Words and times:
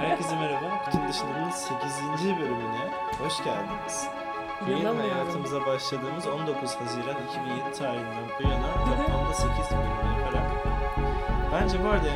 Herkese 0.00 0.36
merhaba. 0.36 0.84
Kutunun 0.84 1.08
dışındanın 1.08 1.50
8. 1.50 2.38
bölümüne 2.38 2.90
hoş 3.18 3.44
geldiniz. 3.44 4.08
İnanamıyorum. 4.68 5.00
hayatımıza 5.10 5.66
başladığımız 5.66 6.26
19 6.26 6.74
Haziran 6.74 7.16
2007 7.30 7.78
tarihinden 7.78 8.24
bu 8.38 8.48
yana 8.48 8.72
toplamda 8.74 9.34
8 9.34 9.50
bölüm 9.70 10.18
yaparak 10.18 10.50
bence 11.52 11.84
bu 11.84 11.88
arada 11.88 12.08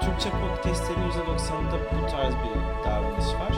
Türkçe 0.00 0.30
podcastlerin 0.30 1.10
%90'ında 1.10 1.78
bu 2.02 2.06
tarz 2.06 2.34
bir 2.34 2.84
davranış 2.84 3.26
var. 3.26 3.52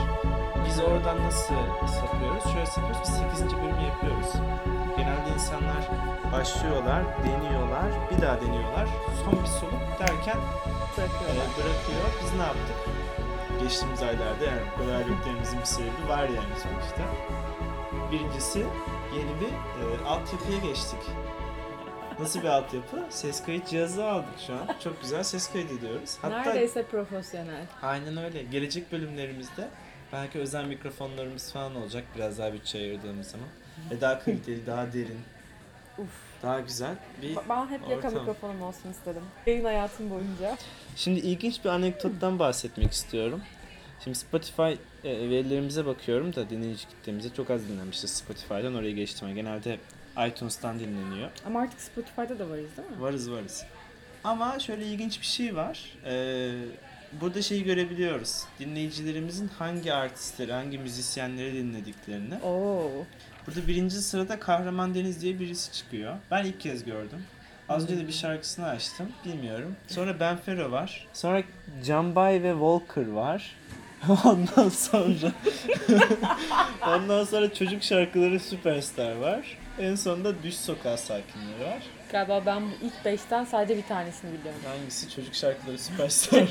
Biz 0.65 0.79
oradan 0.79 1.23
nasıl 1.23 1.55
sapıyoruz? 1.87 2.43
Şöyle 2.53 2.65
sapıyoruz, 2.65 2.97
biz 3.03 3.13
8. 3.39 3.53
bölümü 3.57 3.81
yapıyoruz. 3.83 4.33
Genelde 4.97 5.29
insanlar 5.33 5.89
başlıyorlar, 6.33 7.03
deniyorlar, 7.25 7.85
bir 8.11 8.21
daha 8.21 8.41
deniyorlar. 8.41 8.87
Son 9.25 9.33
bir 9.43 9.47
soluk 9.47 9.99
derken 9.99 10.37
Bırakıyorlar. 10.97 11.45
e, 11.45 11.57
bırakıyor. 11.57 12.05
Biz 12.23 12.33
ne 12.33 12.43
yaptık? 12.43 12.75
Geçtiğimiz 13.65 14.01
aylarda 14.03 14.45
yani 14.45 14.61
beraberliklerimizin 14.79 15.59
bir 15.59 15.65
sebebi 15.65 16.07
var 16.09 16.23
yani 16.23 16.59
sonuçta. 16.63 17.01
Birincisi 18.11 18.59
yeni 19.15 19.41
bir 19.41 19.47
e, 20.01 20.05
altyapıya 20.05 20.57
geçtik. 20.57 20.99
Nasıl 22.19 22.39
bir 22.39 22.47
altyapı? 22.47 23.03
Ses 23.09 23.43
kayıt 23.45 23.67
cihazı 23.67 24.05
aldık 24.05 24.33
şu 24.47 24.53
an. 24.53 24.59
Çok 24.83 25.01
güzel 25.01 25.23
ses 25.23 25.51
kaydediyoruz. 25.53 26.17
Hatta 26.21 26.37
Neredeyse 26.41 26.83
profesyonel. 26.83 27.65
aynen 27.81 28.17
öyle. 28.17 28.43
Gelecek 28.43 28.91
bölümlerimizde 28.91 29.67
belki 30.13 30.39
özel 30.39 30.65
mikrofonlarımız 30.65 31.51
falan 31.53 31.75
olacak 31.75 32.03
biraz 32.15 32.37
daha 32.37 32.53
bütçe 32.53 32.77
ayırdığımız 32.77 33.27
zaman. 33.27 33.47
Ve 33.91 34.01
daha 34.01 34.19
kaliteli, 34.19 34.65
daha 34.65 34.93
derin, 34.93 35.19
Uf. 35.97 36.07
daha 36.43 36.59
güzel 36.59 36.95
bir 37.21 37.35
Ben 37.49 37.67
hep 37.67 37.81
yaka 37.89 38.07
Ortam. 38.07 38.19
mikrofonum 38.19 38.61
olsun 38.61 38.91
istedim. 38.91 39.23
Yayın 39.45 39.65
hayatım 39.65 40.09
boyunca. 40.09 40.57
Şimdi 40.95 41.19
ilginç 41.19 41.63
bir 41.65 41.69
anekdottan 41.69 42.39
bahsetmek 42.39 42.91
istiyorum. 42.91 43.41
Şimdi 44.03 44.17
Spotify 44.17 44.61
e, 45.03 45.29
verilerimize 45.29 45.85
bakıyorum 45.85 46.35
da 46.35 46.49
dinleyici 46.49 46.87
kitlemize 46.87 47.29
çok 47.33 47.49
az 47.49 47.69
dinlenmişiz 47.69 48.09
Spotify'dan 48.11 48.75
oraya 48.75 48.91
geçtim. 48.91 49.35
Genelde 49.35 49.77
iTunes'tan 50.27 50.79
dinleniyor. 50.79 51.29
Ama 51.45 51.61
artık 51.61 51.81
Spotify'da 51.81 52.39
da 52.39 52.49
varız 52.49 52.77
değil 52.77 52.89
mi? 52.89 53.01
Varız 53.01 53.31
varız. 53.31 53.65
Ama 54.23 54.59
şöyle 54.59 54.85
ilginç 54.85 55.21
bir 55.21 55.25
şey 55.25 55.55
var. 55.55 55.97
Ee, 56.05 56.51
burada 57.21 57.41
şeyi 57.41 57.63
görebiliyoruz. 57.63 58.43
Dinleyicilerimizin 58.59 59.47
hangi 59.59 59.93
artistleri, 59.93 60.51
hangi 60.53 60.77
müzisyenleri 60.77 61.53
dinlediklerini. 61.53 62.35
Oo. 62.43 62.91
Burada 63.47 63.67
birinci 63.67 63.95
sırada 63.95 64.39
Kahraman 64.39 64.95
Deniz 64.95 65.21
diye 65.21 65.39
birisi 65.39 65.71
çıkıyor. 65.71 66.15
Ben 66.31 66.45
ilk 66.45 66.59
kez 66.59 66.83
gördüm. 66.85 67.23
Az 67.69 67.83
önce 67.83 67.97
de 67.97 68.07
bir 68.07 68.13
şarkısını 68.13 68.65
açtım. 68.65 69.07
Bilmiyorum. 69.25 69.75
Sonra 69.87 70.19
Ben 70.19 70.37
Fero 70.37 70.71
var. 70.71 71.07
Sonra 71.13 71.43
Canbay 71.85 72.43
ve 72.43 72.51
Walker 72.51 73.07
var. 73.07 73.55
Ondan 74.25 74.69
sonra 74.69 75.31
Ondan 76.87 77.23
sonra 77.23 77.53
çocuk 77.53 77.83
şarkıları 77.83 78.39
Süperstar 78.39 79.15
var. 79.15 79.57
En 79.79 79.95
sonunda 79.95 80.43
Düş 80.43 80.55
Sokağı 80.55 80.97
Sakinleri 80.97 81.59
var. 81.65 81.83
Galiba 82.11 82.41
ben 82.45 82.61
bu 82.61 82.85
ilk 82.85 83.05
beşten 83.05 83.45
sadece 83.45 83.77
bir 83.77 83.83
tanesini 83.87 84.33
biliyorum. 84.39 84.61
Hangisi 84.67 85.15
çocuk 85.15 85.35
şarkıları 85.35 85.77
Süperstar? 85.77 86.43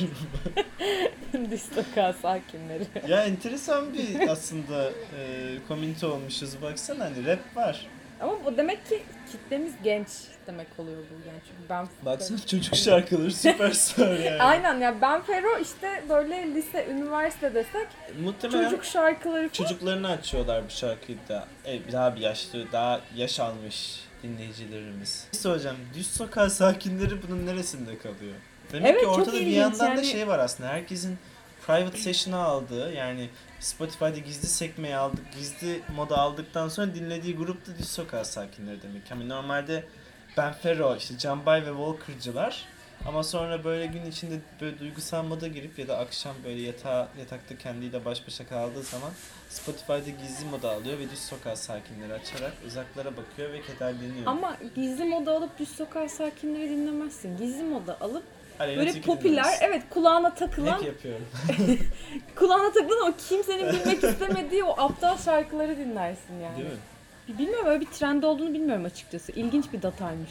Distoka 1.51 2.13
sakinleri. 2.13 2.85
ya 3.09 3.25
enteresan 3.25 3.95
bir 3.95 4.29
aslında 4.29 4.91
e, 4.91 5.23
komünite 5.69 6.07
olmuşuz. 6.07 6.63
Baksana 6.63 7.05
hani 7.05 7.27
rap 7.27 7.57
var. 7.57 7.87
Ama 8.21 8.33
bu 8.45 8.57
demek 8.57 8.89
ki 8.89 9.03
kitlemiz 9.39 9.73
genç 9.85 10.09
demek 10.47 10.67
oluyor 10.79 10.97
bu 10.99 11.29
yani 11.29 11.39
çünkü 11.49 11.69
ben 11.71 11.87
Baksana 12.05 12.39
çocuk 12.47 12.77
şarkıları 12.77 13.31
Süperstar 13.33 14.19
yani. 14.19 14.43
Aynen 14.43 14.81
ya 14.81 15.01
ben 15.01 15.23
Fero 15.23 15.59
işte 15.63 16.05
böyle 16.09 16.55
lise, 16.55 16.87
üniversite 16.91 17.55
desek 17.55 17.89
Muhtemelen 18.23 18.65
çocuk 18.65 18.85
şarkıları 18.85 19.49
falan. 19.49 19.69
çocuklarını 19.69 20.09
açıyorlar 20.11 20.63
bu 20.67 20.71
şarkıyı 20.71 21.19
da. 21.29 21.47
E, 21.65 21.93
daha 21.93 22.17
bir 22.17 22.21
yaşlı, 22.21 22.73
daha 22.73 23.01
yaş 23.17 23.41
almış 23.41 24.01
dinleyicilerimiz. 24.23 25.27
Bir 25.33 25.39
soracağım. 25.39 25.77
Düz 25.95 26.11
sokak 26.11 26.53
sakinleri 26.53 27.23
bunun 27.29 27.47
neresinde 27.47 27.99
kalıyor? 27.99 28.35
Demek 28.73 28.91
Evet, 28.91 29.01
ki 29.01 29.07
ortada 29.07 29.41
bir 29.41 29.47
yandan 29.47 29.81
da 29.81 29.85
yani. 29.85 30.05
şey 30.07 30.29
var 30.29 30.39
aslında. 30.39 30.69
Herkesin 30.69 31.19
private 31.67 31.99
session'ı 31.99 32.39
aldığı 32.39 32.93
yani 32.93 33.29
Spotify'da 33.61 34.19
gizli 34.19 34.49
sekmeyi 34.49 34.97
aldık, 34.97 35.33
gizli 35.33 35.81
moda 35.97 36.19
aldıktan 36.19 36.69
sonra 36.69 36.95
dinlediği 36.95 37.37
grup 37.37 37.67
da 37.67 37.79
düz 37.79 37.89
sokak 37.89 38.27
sakinleri 38.27 38.83
demek. 38.83 39.11
Yani 39.11 39.29
normalde 39.29 39.85
Ben 40.37 40.53
Fero, 40.53 40.97
işte 40.97 41.19
Canbay 41.19 41.67
ve 41.67 41.69
Walker'cılar 41.69 42.65
ama 43.07 43.23
sonra 43.23 43.65
böyle 43.65 43.87
gün 43.87 44.07
içinde 44.07 44.39
böyle 44.61 44.79
duygusal 44.79 45.25
moda 45.25 45.49
girip 45.49 45.79
ya 45.79 45.89
da 45.89 45.99
akşam 45.99 46.35
böyle 46.45 46.61
yatağa, 46.61 47.09
yatakta 47.19 47.59
kendiyle 47.59 48.05
baş 48.05 48.27
başa 48.27 48.47
kaldığı 48.47 48.83
zaman 48.83 49.11
Spotify'da 49.49 50.23
gizli 50.23 50.45
moda 50.51 50.71
alıyor 50.71 50.99
ve 50.99 51.11
düz 51.11 51.19
sokak 51.19 51.59
sakinleri 51.59 52.13
açarak 52.13 52.53
uzaklara 52.67 53.17
bakıyor 53.17 53.53
ve 53.53 53.63
kederleniyor. 53.63 54.27
Ama 54.27 54.57
gizli 54.75 55.05
moda 55.05 55.37
alıp 55.37 55.59
düz 55.59 55.69
sokak 55.69 56.11
sakinleri 56.11 56.71
dinlemezsin. 56.71 57.37
Gizli 57.37 57.63
moda 57.63 58.01
alıp 58.01 58.25
Aleyna 58.61 58.81
böyle 58.81 58.93
Tilki 58.93 59.07
popüler, 59.07 59.33
dinlemez. 59.45 59.59
evet 59.63 59.83
kulağına 59.91 60.35
takılan 60.35 60.73
Hack 60.73 60.85
yapıyorum. 60.85 61.27
kulağına 62.37 62.73
takılan 62.73 63.01
ama 63.07 63.15
kimsenin 63.29 63.73
bilmek 63.73 64.05
istemediği 64.05 64.65
o 64.65 64.81
aptal 64.83 65.19
şarkıları 65.19 65.77
dinlersin 65.77 66.41
yani. 66.43 66.57
Değil 66.57 66.69
mi? 66.69 67.39
Bilmiyorum 67.39 67.67
öyle 67.67 67.81
bir 67.81 67.87
trend 67.87 68.23
olduğunu 68.23 68.55
bilmiyorum 68.55 68.85
açıkçası. 68.85 69.33
İlginç 69.33 69.73
bir 69.73 69.83
dataymış. 69.83 70.31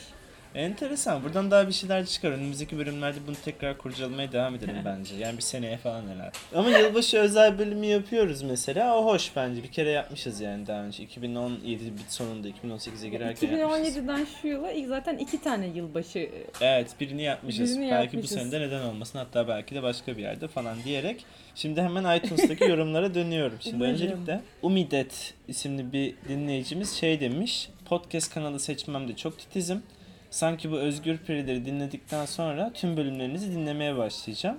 Enteresan. 0.56 1.24
Buradan 1.24 1.52
daha 1.52 1.68
bir 1.68 1.74
şeyler 1.74 2.06
çıkar. 2.06 2.32
Önümüzdeki 2.32 2.78
bölümlerde 2.78 3.18
bunu 3.28 3.36
tekrar 3.46 3.78
kurcalamaya 3.78 4.32
devam 4.32 4.56
edelim 4.56 4.76
bence. 4.86 5.16
Yani 5.16 5.38
bir 5.38 5.42
seneye 5.42 5.78
falan 5.78 6.08
herhalde. 6.08 6.32
Ama 6.56 6.70
yılbaşı 6.70 7.18
özel 7.18 7.60
bölümü 7.60 7.86
yapıyoruz 7.86 8.42
mesela. 8.42 8.98
O 8.98 9.06
hoş 9.06 9.32
bence. 9.36 9.64
Bir 9.64 9.72
kere 9.72 9.90
yapmışız 9.90 10.42
yani 10.42 10.68
daha 10.68 10.84
önce. 10.84 11.04
2017 11.04 11.86
bit 11.86 12.12
sonunda 12.12 12.48
2018'e 12.50 13.10
girerken 13.10 13.58
yapmışız. 13.58 13.98
2017'den 13.98 14.28
şu 14.42 14.48
yıla 14.48 14.72
ilk 14.72 14.88
zaten 14.88 15.18
iki 15.18 15.42
tane 15.42 15.68
yılbaşı 15.68 16.20
e, 16.20 16.32
Evet 16.62 16.88
birini 17.00 17.22
yapmışız. 17.24 17.78
Birini 17.78 17.92
belki 17.92 18.16
yapmışız. 18.16 18.38
bu 18.38 18.42
sene 18.42 18.52
de 18.52 18.60
neden 18.60 18.82
olmasın 18.84 19.20
hatta 19.20 19.48
belki 19.48 19.76
de 19.76 19.84
başka 19.84 20.18
bir 20.18 20.22
yerde 20.22 20.48
falan 20.48 20.78
diyerek. 20.86 21.26
Şimdi 21.56 21.82
hemen 21.82 22.18
iTunes'taki 22.18 22.64
yorumlara 22.70 23.14
dönüyorum. 23.14 23.58
Şimdi 23.60 23.76
Umarım. 23.76 23.94
öncelikle 23.94 24.42
Umidet 24.62 25.34
isimli 25.48 25.94
bir 25.94 26.16
dinleyicimiz 26.30 26.92
şey 26.94 27.20
demiş. 27.20 27.70
Podcast 27.86 28.34
kanalı 28.34 28.60
seçmemde 28.60 29.16
çok 29.16 29.40
titizim. 29.40 29.84
Sanki 30.34 30.72
bu 30.72 30.78
Özgür 30.78 31.18
Perileri 31.18 31.66
dinledikten 31.66 32.26
sonra 32.26 32.72
tüm 32.74 32.98
bölümlerinizi 32.98 33.52
dinlemeye 33.52 33.98
başlayacağım. 33.98 34.58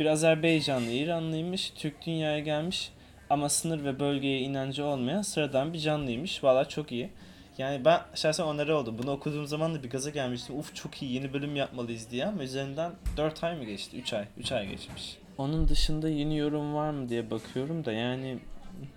Bir 0.00 0.06
Azerbaycanlı 0.06 0.90
İranlıymış, 0.90 1.70
Türk 1.70 2.06
dünyaya 2.06 2.38
gelmiş 2.38 2.92
ama 3.30 3.48
sınır 3.48 3.84
ve 3.84 4.00
bölgeye 4.00 4.40
inancı 4.40 4.84
olmayan 4.84 5.22
sıradan 5.22 5.72
bir 5.72 5.78
canlıymış. 5.78 6.44
Valla 6.44 6.68
çok 6.68 6.92
iyi. 6.92 7.10
Yani 7.58 7.84
ben 7.84 8.00
şahsen 8.14 8.44
onları 8.44 8.76
oldu. 8.76 8.94
Bunu 8.98 9.10
okuduğum 9.10 9.46
zaman 9.46 9.74
da 9.74 9.82
bir 9.82 9.90
gaza 9.90 10.10
gelmiştim. 10.10 10.58
Uf 10.58 10.74
çok 10.74 11.02
iyi 11.02 11.12
yeni 11.12 11.32
bölüm 11.32 11.56
yapmalıyız 11.56 12.10
diye 12.10 12.26
ama 12.26 12.42
üzerinden 12.42 12.92
4 13.16 13.44
ay 13.44 13.56
mı 13.56 13.64
geçti? 13.64 13.96
3 13.96 14.12
ay. 14.12 14.24
3 14.38 14.52
ay 14.52 14.68
geçmiş. 14.68 15.16
Onun 15.38 15.68
dışında 15.68 16.08
yeni 16.08 16.38
yorum 16.38 16.74
var 16.74 16.90
mı 16.90 17.08
diye 17.08 17.30
bakıyorum 17.30 17.84
da 17.84 17.92
yani 17.92 18.38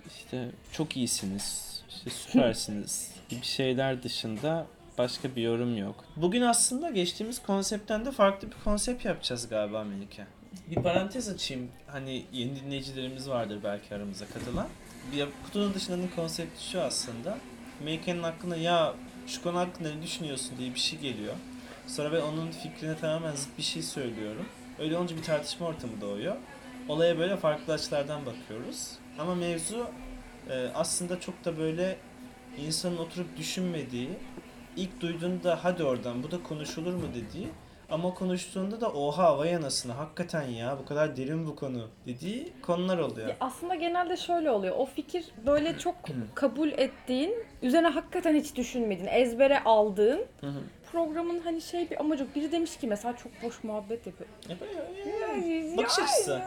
işte 0.07 0.49
çok 0.71 0.97
iyisiniz. 0.97 1.81
işte 1.89 2.09
süpersiniz 2.09 3.11
gibi 3.29 3.45
şeyler 3.45 4.03
dışında 4.03 4.65
başka 4.97 5.35
bir 5.35 5.41
yorum 5.41 5.77
yok. 5.77 6.05
Bugün 6.15 6.41
aslında 6.41 6.89
geçtiğimiz 6.89 7.41
konseptten 7.41 8.05
de 8.05 8.11
farklı 8.11 8.47
bir 8.47 8.55
konsept 8.63 9.05
yapacağız 9.05 9.49
galiba 9.49 9.83
Melike. 9.83 10.25
Bir 10.71 10.75
parantez 10.75 11.29
açayım. 11.29 11.69
Hani 11.87 12.25
yeni 12.33 12.55
dinleyicilerimiz 12.55 13.29
vardır 13.29 13.59
belki 13.63 13.95
aramıza 13.95 14.25
katılan. 14.25 14.67
Bir 15.11 15.27
kutunun 15.45 15.73
dışındanın 15.73 16.09
konsepti 16.15 16.69
şu 16.71 16.81
aslında. 16.81 17.37
Melike'nin 17.83 18.23
aklına 18.23 18.55
ya 18.55 18.93
şu 19.27 19.43
konu 19.43 19.57
hakkında 19.57 19.95
ne 19.95 20.01
düşünüyorsun 20.01 20.51
diye 20.57 20.73
bir 20.73 20.79
şey 20.79 20.99
geliyor. 20.99 21.33
Sonra 21.87 22.11
ben 22.11 22.21
onun 22.21 22.51
fikrine 22.51 22.97
tamamen 22.97 23.35
zıt 23.35 23.57
bir 23.57 23.63
şey 23.63 23.81
söylüyorum. 23.81 24.45
Öyle 24.79 24.97
olunca 24.97 25.17
bir 25.17 25.23
tartışma 25.23 25.67
ortamı 25.67 26.01
doğuyor. 26.01 26.35
Olaya 26.89 27.17
böyle 27.17 27.37
farklı 27.37 27.73
açılardan 27.73 28.25
bakıyoruz. 28.25 28.91
Ama 29.19 29.35
mevzu 29.35 29.87
e, 30.49 30.67
aslında 30.75 31.19
çok 31.19 31.45
da 31.45 31.57
böyle 31.57 31.97
insanın 32.57 32.97
oturup 32.97 33.37
düşünmediği, 33.37 34.09
ilk 34.77 35.01
duyduğunda 35.01 35.59
hadi 35.63 35.83
oradan 35.83 36.23
bu 36.23 36.31
da 36.31 36.43
konuşulur 36.43 36.93
mu 36.93 37.03
dediği 37.15 37.47
ama 37.89 38.13
konuştuğunda 38.13 38.81
da 38.81 38.91
oha 38.91 39.37
vay 39.37 39.55
anasını 39.55 39.93
hakikaten 39.93 40.41
ya 40.41 40.77
bu 40.81 40.85
kadar 40.85 41.17
derin 41.17 41.47
bu 41.47 41.55
konu 41.55 41.87
dediği 42.07 42.53
konular 42.61 42.97
oluyor. 42.97 43.27
Ya 43.27 43.35
aslında 43.39 43.75
genelde 43.75 44.17
şöyle 44.17 44.51
oluyor. 44.51 44.75
O 44.77 44.85
fikir 44.85 45.25
böyle 45.45 45.77
çok 45.77 45.95
kabul 46.35 46.69
ettiğin, 46.71 47.35
üzerine 47.61 47.87
hakikaten 47.87 48.35
hiç 48.35 48.55
düşünmediğin, 48.55 49.07
ezbere 49.07 49.63
aldığın 49.63 50.25
programın 50.91 51.39
hani 51.39 51.61
şey 51.61 51.89
bir 51.89 51.99
amacı 51.99 52.23
yok. 52.23 52.35
Biri 52.35 52.51
demiş 52.51 52.77
ki 52.77 52.87
mesela 52.87 53.15
çok 53.17 53.31
boş 53.43 53.63
muhabbet 53.63 54.07
yapıyor. 54.07 54.29
Ya 54.49 54.55
böyle- 54.61 55.77
Bakış 55.77 55.99
açısı. 55.99 56.41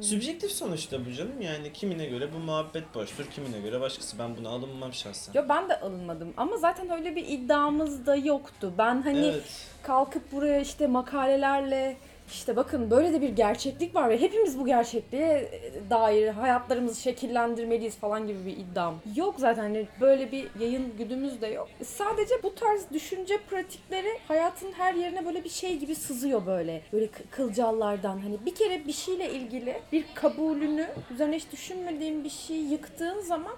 Sübjektif 0.00 0.50
sonuçta 0.50 1.06
bu 1.06 1.12
canım 1.12 1.40
yani 1.40 1.72
kimine 1.72 2.06
göre 2.06 2.28
bu 2.34 2.38
muhabbet 2.38 2.94
boştur 2.94 3.24
kimine 3.24 3.60
göre 3.60 3.80
başkası 3.80 4.18
ben 4.18 4.36
buna 4.36 4.48
alınmam 4.48 4.92
şahsen. 4.92 5.32
Ya 5.32 5.48
ben 5.48 5.68
de 5.68 5.80
alınmadım 5.80 6.34
ama 6.36 6.56
zaten 6.56 6.90
öyle 6.90 7.16
bir 7.16 7.28
iddiamız 7.28 8.06
da 8.06 8.16
yoktu. 8.16 8.72
Ben 8.78 9.02
hani 9.02 9.26
evet. 9.26 9.66
kalkıp 9.82 10.32
buraya 10.32 10.60
işte 10.60 10.86
makalelerle 10.86 11.96
işte 12.32 12.56
bakın 12.56 12.90
böyle 12.90 13.12
de 13.12 13.22
bir 13.22 13.28
gerçeklik 13.28 13.94
var 13.94 14.08
ve 14.10 14.20
hepimiz 14.20 14.58
bu 14.58 14.66
gerçekliğe 14.66 15.50
dair 15.90 16.28
hayatlarımızı 16.28 17.00
şekillendirmeliyiz 17.02 17.96
falan 17.96 18.26
gibi 18.26 18.46
bir 18.46 18.56
iddiam. 18.56 18.94
Yok 19.16 19.34
zaten 19.38 19.62
hani 19.62 19.86
böyle 20.00 20.32
bir 20.32 20.48
yayın 20.60 20.96
güdümüz 20.98 21.40
de 21.40 21.46
yok. 21.46 21.68
Sadece 21.84 22.34
bu 22.42 22.54
tarz 22.54 22.90
düşünce 22.92 23.38
pratikleri 23.50 24.18
hayatın 24.28 24.72
her 24.72 24.94
yerine 24.94 25.26
böyle 25.26 25.44
bir 25.44 25.48
şey 25.48 25.76
gibi 25.78 25.94
sızıyor 25.94 26.46
böyle. 26.46 26.82
Böyle 26.92 27.04
kı- 27.06 27.30
kılcallardan 27.30 28.18
hani 28.18 28.36
bir 28.46 28.54
kere 28.54 28.86
bir 28.86 28.92
şeyle 28.92 29.30
ilgili 29.32 29.76
bir 29.92 30.04
kabulünü 30.14 30.86
üzerine 31.14 31.36
hiç 31.36 31.52
düşünmediğin 31.52 32.24
bir 32.24 32.30
şeyi 32.30 32.70
yıktığın 32.70 33.20
zaman 33.20 33.52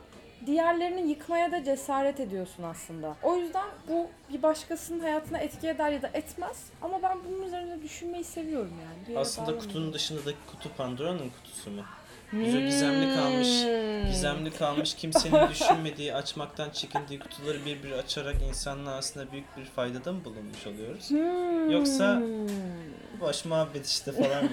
diğerlerini 0.46 1.08
yıkmaya 1.10 1.52
da 1.52 1.64
cesaret 1.64 2.20
ediyorsun 2.20 2.62
aslında. 2.62 3.16
O 3.22 3.37
yüzden 3.37 3.66
bu 3.88 4.06
bir 4.32 4.42
başkasının 4.42 5.00
hayatına 5.00 5.38
etki 5.38 5.69
eder 5.69 5.90
ya 5.90 6.02
da 6.02 6.10
etmez. 6.14 6.64
Ama 6.82 7.02
ben 7.02 7.19
bunun 7.28 7.42
üzerine 7.46 7.82
düşünmeyi 7.82 8.25
seviyorum 8.25 8.72
yani. 8.84 9.06
Bir 9.06 9.10
yere 9.12 9.20
Aslında 9.20 9.46
bağlamıyorum. 9.46 9.69
kutunun 9.69 9.92
dışındaki 9.92 10.37
kutu 10.50 10.69
Pandora'nın 10.76 11.31
kutusu 11.31 11.70
mu? 11.70 11.82
Güzel 12.32 12.66
gizemli 12.66 13.14
kalmış. 13.14 13.48
Hmm. 13.64 14.06
Gizemli 14.10 14.50
kalmış 14.50 14.94
kimsenin 14.94 15.48
düşünmediği, 15.50 16.14
açmaktan 16.14 16.70
çekindiği 16.70 17.19
kutuları 17.19 17.64
bir 17.66 17.82
bir 17.82 17.92
açarak 17.92 18.37
insanlığa 18.48 18.94
aslında 18.96 19.32
büyük 19.32 19.56
bir 19.56 19.64
faydada 19.64 20.12
mı 20.12 20.25
bulunmuş 20.25 20.66
oluyoruz? 20.66 21.10
Hmm. 21.10 21.70
Yoksa- 21.70 22.22
Boş 23.20 23.44
muhabbet 23.44 23.87
işte 23.87 24.12
falan 24.12 24.44
mı? 24.44 24.50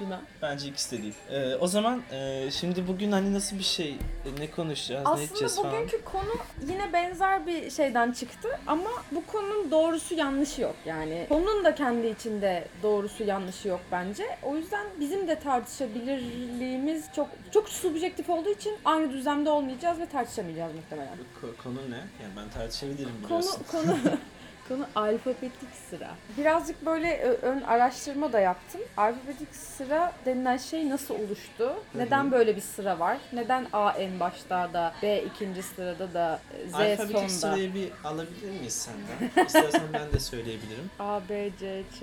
Bilmem. 0.00 0.20
Bence 0.42 0.68
ikisi 0.68 0.98
de 0.98 1.02
değil. 1.02 1.14
Ee, 1.30 1.54
o 1.56 1.66
zaman 1.66 2.02
e, 2.12 2.50
şimdi 2.50 2.88
bugün 2.88 3.12
hani 3.12 3.34
nasıl 3.34 3.58
bir 3.58 3.62
şey, 3.64 3.90
e, 3.90 4.40
ne 4.40 4.50
konuşacağız, 4.50 5.06
ne 5.06 5.24
edeceğiz 5.24 5.52
Aslında 5.52 5.68
falan. 5.68 5.82
bugünkü 5.86 6.04
konu 6.04 6.36
yine 6.68 6.92
benzer 6.92 7.46
bir 7.46 7.70
şeyden 7.70 8.12
çıktı 8.12 8.48
ama 8.66 8.90
bu 9.12 9.26
konunun 9.26 9.70
doğrusu 9.70 10.14
yanlışı 10.14 10.62
yok 10.62 10.74
yani. 10.86 11.26
Konunun 11.28 11.64
da 11.64 11.74
kendi 11.74 12.06
içinde 12.06 12.64
doğrusu 12.82 13.24
yanlışı 13.24 13.68
yok 13.68 13.80
bence. 13.92 14.24
O 14.42 14.56
yüzden 14.56 14.86
bizim 15.00 15.28
de 15.28 15.38
tartışabilirliğimiz 15.38 17.04
çok 17.16 17.28
çok 17.54 17.68
subjektif 17.68 18.30
olduğu 18.30 18.50
için 18.50 18.76
aynı 18.84 19.12
düzlemde 19.12 19.50
olmayacağız 19.50 19.98
ve 20.00 20.06
tartışamayacağız 20.06 20.72
muhtemelen. 20.74 21.12
Ko- 21.42 21.62
konu 21.62 21.90
ne? 21.90 21.96
Yani 21.96 22.32
ben 22.36 22.48
tartışabilirim 22.60 23.10
Konu 23.28 23.40
biliyorsun. 23.40 23.62
konu 23.72 23.96
konu 24.68 24.86
alfabetik 24.94 25.52
sıra. 25.90 26.10
Birazcık 26.38 26.86
böyle 26.86 27.18
ö- 27.22 27.38
ön 27.42 27.60
araştırma 27.60 28.32
da 28.32 28.40
yaptım. 28.40 28.80
Alfabetik 28.96 29.54
sıra 29.54 30.12
denilen 30.26 30.56
şey 30.56 30.90
nasıl 30.90 31.14
oluştu? 31.14 31.74
Neden 31.94 32.32
böyle 32.32 32.56
bir 32.56 32.60
sıra 32.60 32.98
var? 32.98 33.18
Neden 33.32 33.66
A 33.72 33.90
en 33.90 34.20
başta 34.20 34.72
da 34.72 34.92
B 35.02 35.22
ikinci 35.22 35.62
sırada 35.62 36.14
da 36.14 36.40
Z 36.70 36.74
Alfabetik 36.74 37.16
sonda? 37.16 37.28
sırayı 37.28 37.74
bir 37.74 37.88
alabilir 38.04 38.50
miyiz 38.50 38.72
senden? 38.88 39.44
İstersen 39.46 39.82
ben 39.92 40.12
de 40.12 40.20
söyleyebilirim. 40.20 40.90
A, 40.98 41.20
B, 41.28 41.50
C, 41.60 41.82
Ç, 41.98 42.00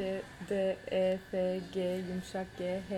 D, 0.50 0.78
E, 0.92 1.18
F, 1.32 1.60
G, 1.74 1.82
yumuşak 2.10 2.48
G, 2.58 2.82
H, 2.90 2.96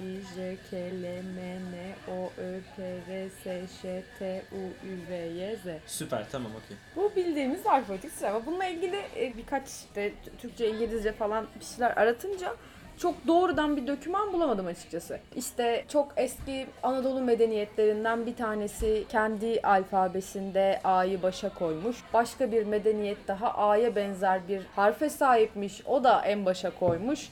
I, 0.00 0.04
I, 0.04 0.20
J, 0.36 0.56
K, 0.70 0.76
L, 0.76 1.04
M, 1.04 1.40
N, 1.72 1.94
O, 2.12 2.30
Ö, 2.38 2.58
P, 2.76 2.82
R, 3.08 3.28
S, 3.44 3.62
Ş, 3.82 4.02
T, 4.18 4.42
U, 4.52 4.86
Ü, 4.86 5.10
V, 5.10 5.14
Y, 5.16 5.56
Z. 5.56 5.90
Süper 5.90 6.24
tamam 6.32 6.52
okey. 6.52 6.76
Bu 6.96 7.12
bildiğimiz 7.16 7.66
alfabetik 7.66 8.12
sıra 8.12 8.30
ama 8.30 8.46
bununla 8.46 8.64
ilgili 8.64 8.93
e, 8.96 9.36
birkaç 9.36 9.68
işte 9.68 10.12
Türkçe, 10.38 10.68
İngilizce 10.70 11.12
falan 11.12 11.46
bir 11.60 11.64
şeyler 11.64 11.96
aratınca 11.96 12.54
çok 12.98 13.26
doğrudan 13.26 13.76
bir 13.76 13.86
doküman 13.86 14.32
bulamadım 14.32 14.66
açıkçası. 14.66 15.20
İşte 15.36 15.84
çok 15.88 16.12
eski 16.16 16.66
Anadolu 16.82 17.20
medeniyetlerinden 17.20 18.26
bir 18.26 18.36
tanesi 18.36 19.04
kendi 19.08 19.60
alfabesinde 19.62 20.80
A'yı 20.84 21.22
başa 21.22 21.54
koymuş. 21.54 21.96
Başka 22.12 22.52
bir 22.52 22.66
medeniyet 22.66 23.28
daha 23.28 23.54
A'ya 23.54 23.96
benzer 23.96 24.48
bir 24.48 24.62
harfe 24.76 25.10
sahipmiş. 25.10 25.82
O 25.86 26.04
da 26.04 26.22
en 26.24 26.46
başa 26.46 26.70
koymuş. 26.70 27.28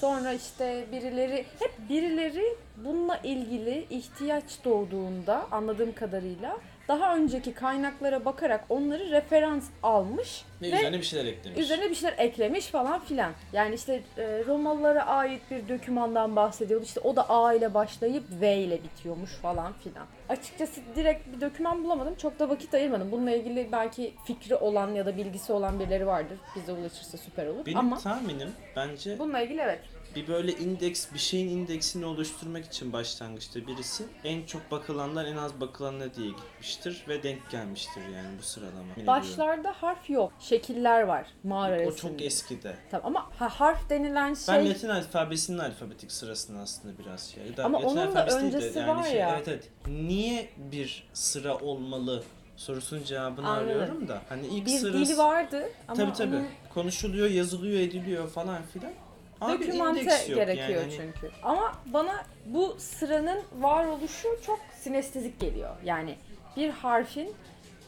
Sonra 0.00 0.32
işte 0.32 0.84
birileri 0.92 1.44
hep 1.58 1.72
birileri 1.88 2.56
bununla 2.76 3.16
ilgili 3.16 3.86
ihtiyaç 3.90 4.44
doğduğunda 4.64 5.46
anladığım 5.50 5.92
kadarıyla 5.92 6.56
daha 6.88 7.16
önceki 7.16 7.54
kaynaklara 7.54 8.24
bakarak 8.24 8.64
onları 8.68 9.10
referans 9.10 9.64
almış 9.82 10.44
Ve, 10.62 10.72
ve 10.72 10.76
üzerine 10.76 10.98
bir 10.98 11.02
şeyler 11.02 11.24
eklemiş. 11.32 11.58
üzerine 11.60 11.90
bir 11.90 11.94
şeyler 11.94 12.18
eklemiş 12.18 12.66
falan 12.66 13.00
filan. 13.00 13.32
Yani 13.52 13.74
işte 13.74 14.02
e, 14.18 14.44
Romalılara 14.46 15.06
ait 15.06 15.42
bir 15.50 15.68
dokümandan 15.68 16.36
bahsediyordu. 16.36 16.84
İşte 16.84 17.00
o 17.00 17.16
da 17.16 17.30
A 17.30 17.54
ile 17.54 17.74
başlayıp 17.74 18.24
V 18.40 18.56
ile 18.56 18.82
bitiyormuş 18.82 19.30
falan 19.30 19.72
filan. 19.72 20.06
Açıkçası 20.28 20.80
direkt 20.96 21.36
bir 21.36 21.40
doküman 21.40 21.84
bulamadım. 21.84 22.14
Çok 22.14 22.38
da 22.38 22.48
vakit 22.48 22.74
ayırmadım. 22.74 23.12
Bununla 23.12 23.30
ilgili 23.30 23.68
belki 23.72 24.14
fikri 24.24 24.54
olan 24.54 24.94
ya 24.94 25.06
da 25.06 25.16
bilgisi 25.16 25.52
olan 25.52 25.80
birileri 25.80 26.06
vardır. 26.06 26.38
Bize 26.56 26.72
ulaşırsa 26.72 27.18
süper 27.18 27.46
olur. 27.46 27.66
Benim 27.66 27.78
Ama 27.78 27.98
tahminim 27.98 28.52
bence 28.76 29.18
bununla 29.18 29.40
ilgili 29.40 29.60
evet. 29.60 29.80
Bir 30.16 30.28
böyle 30.28 30.52
indeks, 30.52 31.12
bir 31.14 31.18
şeyin 31.18 31.48
indeksini 31.48 32.06
oluşturmak 32.06 32.64
için 32.64 32.92
başlangıçta 32.92 33.66
birisi 33.66 34.04
en 34.24 34.46
çok 34.46 34.70
bakılanlar 34.70 35.24
en 35.24 35.36
az 35.36 35.60
bakılanlar 35.60 36.14
diye 36.14 36.28
gitmiştir 36.28 37.04
ve 37.08 37.22
denk 37.22 37.50
gelmiştir 37.50 38.02
yani 38.14 38.38
bu 38.38 38.42
sıralama. 38.42 39.06
Başlarda 39.06 39.72
harf 39.72 40.10
yok. 40.10 40.32
Şekiller 40.40 41.02
var 41.02 41.26
mağara 41.44 41.74
O 41.74 41.78
resimde. 41.78 41.96
çok 41.96 42.22
eskide. 42.22 42.76
Tamam 42.90 43.06
ama 43.16 43.30
ha- 43.38 43.60
harf 43.60 43.90
denilen 43.90 44.34
şey 44.34 44.54
Ben 44.54 44.70
Latin 44.70 44.88
alfabesinin 44.88 45.58
alfabetik 45.58 46.12
sırasını 46.12 46.60
aslında 46.60 46.98
biraz 46.98 47.30
şey. 47.30 47.56
Da 47.56 47.64
Ama 47.64 47.78
Latin 47.78 47.88
onun 47.88 48.14
da 48.14 48.20
alfabesi 48.20 48.40
değil 48.40 48.52
de 48.52 48.56
öncesi 48.56 48.86
var 48.86 49.02
şey, 49.02 49.18
ya. 49.18 49.34
Evet 49.36 49.48
evet. 49.48 49.70
Niye 49.86 50.48
bir 50.56 51.08
sıra 51.12 51.58
olmalı 51.58 52.22
sorusunun 52.56 53.04
cevabını 53.04 53.48
Anladım. 53.48 53.68
arıyorum 53.68 54.08
da. 54.08 54.22
Hani 54.28 54.46
ilk 54.46 54.66
bir 54.66 54.70
sırası... 54.70 55.06
dili 55.06 55.18
vardı 55.18 55.68
ama 55.88 55.96
Tabii 55.96 56.12
tabii. 56.12 56.36
onun 56.36 56.46
Konuşuluyor, 56.74 57.30
yazılıyor, 57.30 57.80
ediliyor 57.80 58.28
falan 58.28 58.62
filan. 58.62 58.92
Ama 59.40 59.60
bir 59.60 59.68
dokümante 59.68 60.00
yok 60.00 60.26
gerekiyor 60.26 60.68
yani. 60.82 60.92
Çünkü. 60.96 61.30
Ama 61.42 61.72
bana 61.86 62.24
bu 62.46 62.76
sıranın 62.78 63.42
varoluşu 63.58 64.28
çok 64.46 64.60
sinestezik 64.80 65.40
geliyor. 65.40 65.76
Yani 65.84 66.16
bir 66.56 66.70
harfin 66.70 67.34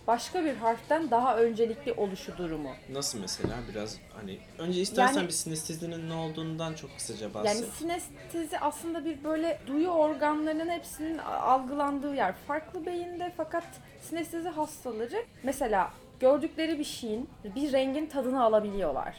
başka 0.06 0.44
bir 0.44 0.56
harften 0.56 1.10
daha 1.10 1.36
öncelikli 1.36 1.92
oluşu 1.92 2.36
durumu. 2.38 2.70
Nasıl 2.92 3.20
mesela 3.20 3.54
biraz 3.72 3.96
hani 4.20 4.38
önce 4.58 4.80
istersen 4.80 5.14
Yani- 5.14 5.26
bir 5.26 5.32
sinestezinin 5.32 6.08
ne 6.10 6.14
olduğundan 6.14 6.74
çok 6.74 6.96
kısaca 6.96 7.24
Yani 7.24 7.34
bahset. 7.34 7.72
sinestezi 7.72 8.58
aslında 8.58 9.04
bir 9.04 9.24
böyle 9.24 9.60
duyu 9.66 9.88
organlarının 9.88 10.68
hepsinin 10.68 11.18
algılandığı 11.18 12.14
yer. 12.14 12.34
Farklı 12.48 12.86
beyinde 12.86 13.32
fakat 13.36 13.64
sinestezi 14.02 14.48
hastaları 14.48 15.24
mesela 15.42 15.90
gördükleri 16.20 16.78
bir 16.78 16.84
şeyin 16.84 17.28
bir 17.56 17.72
rengin 17.72 18.06
tadını 18.06 18.42
alabiliyorlar. 18.42 19.16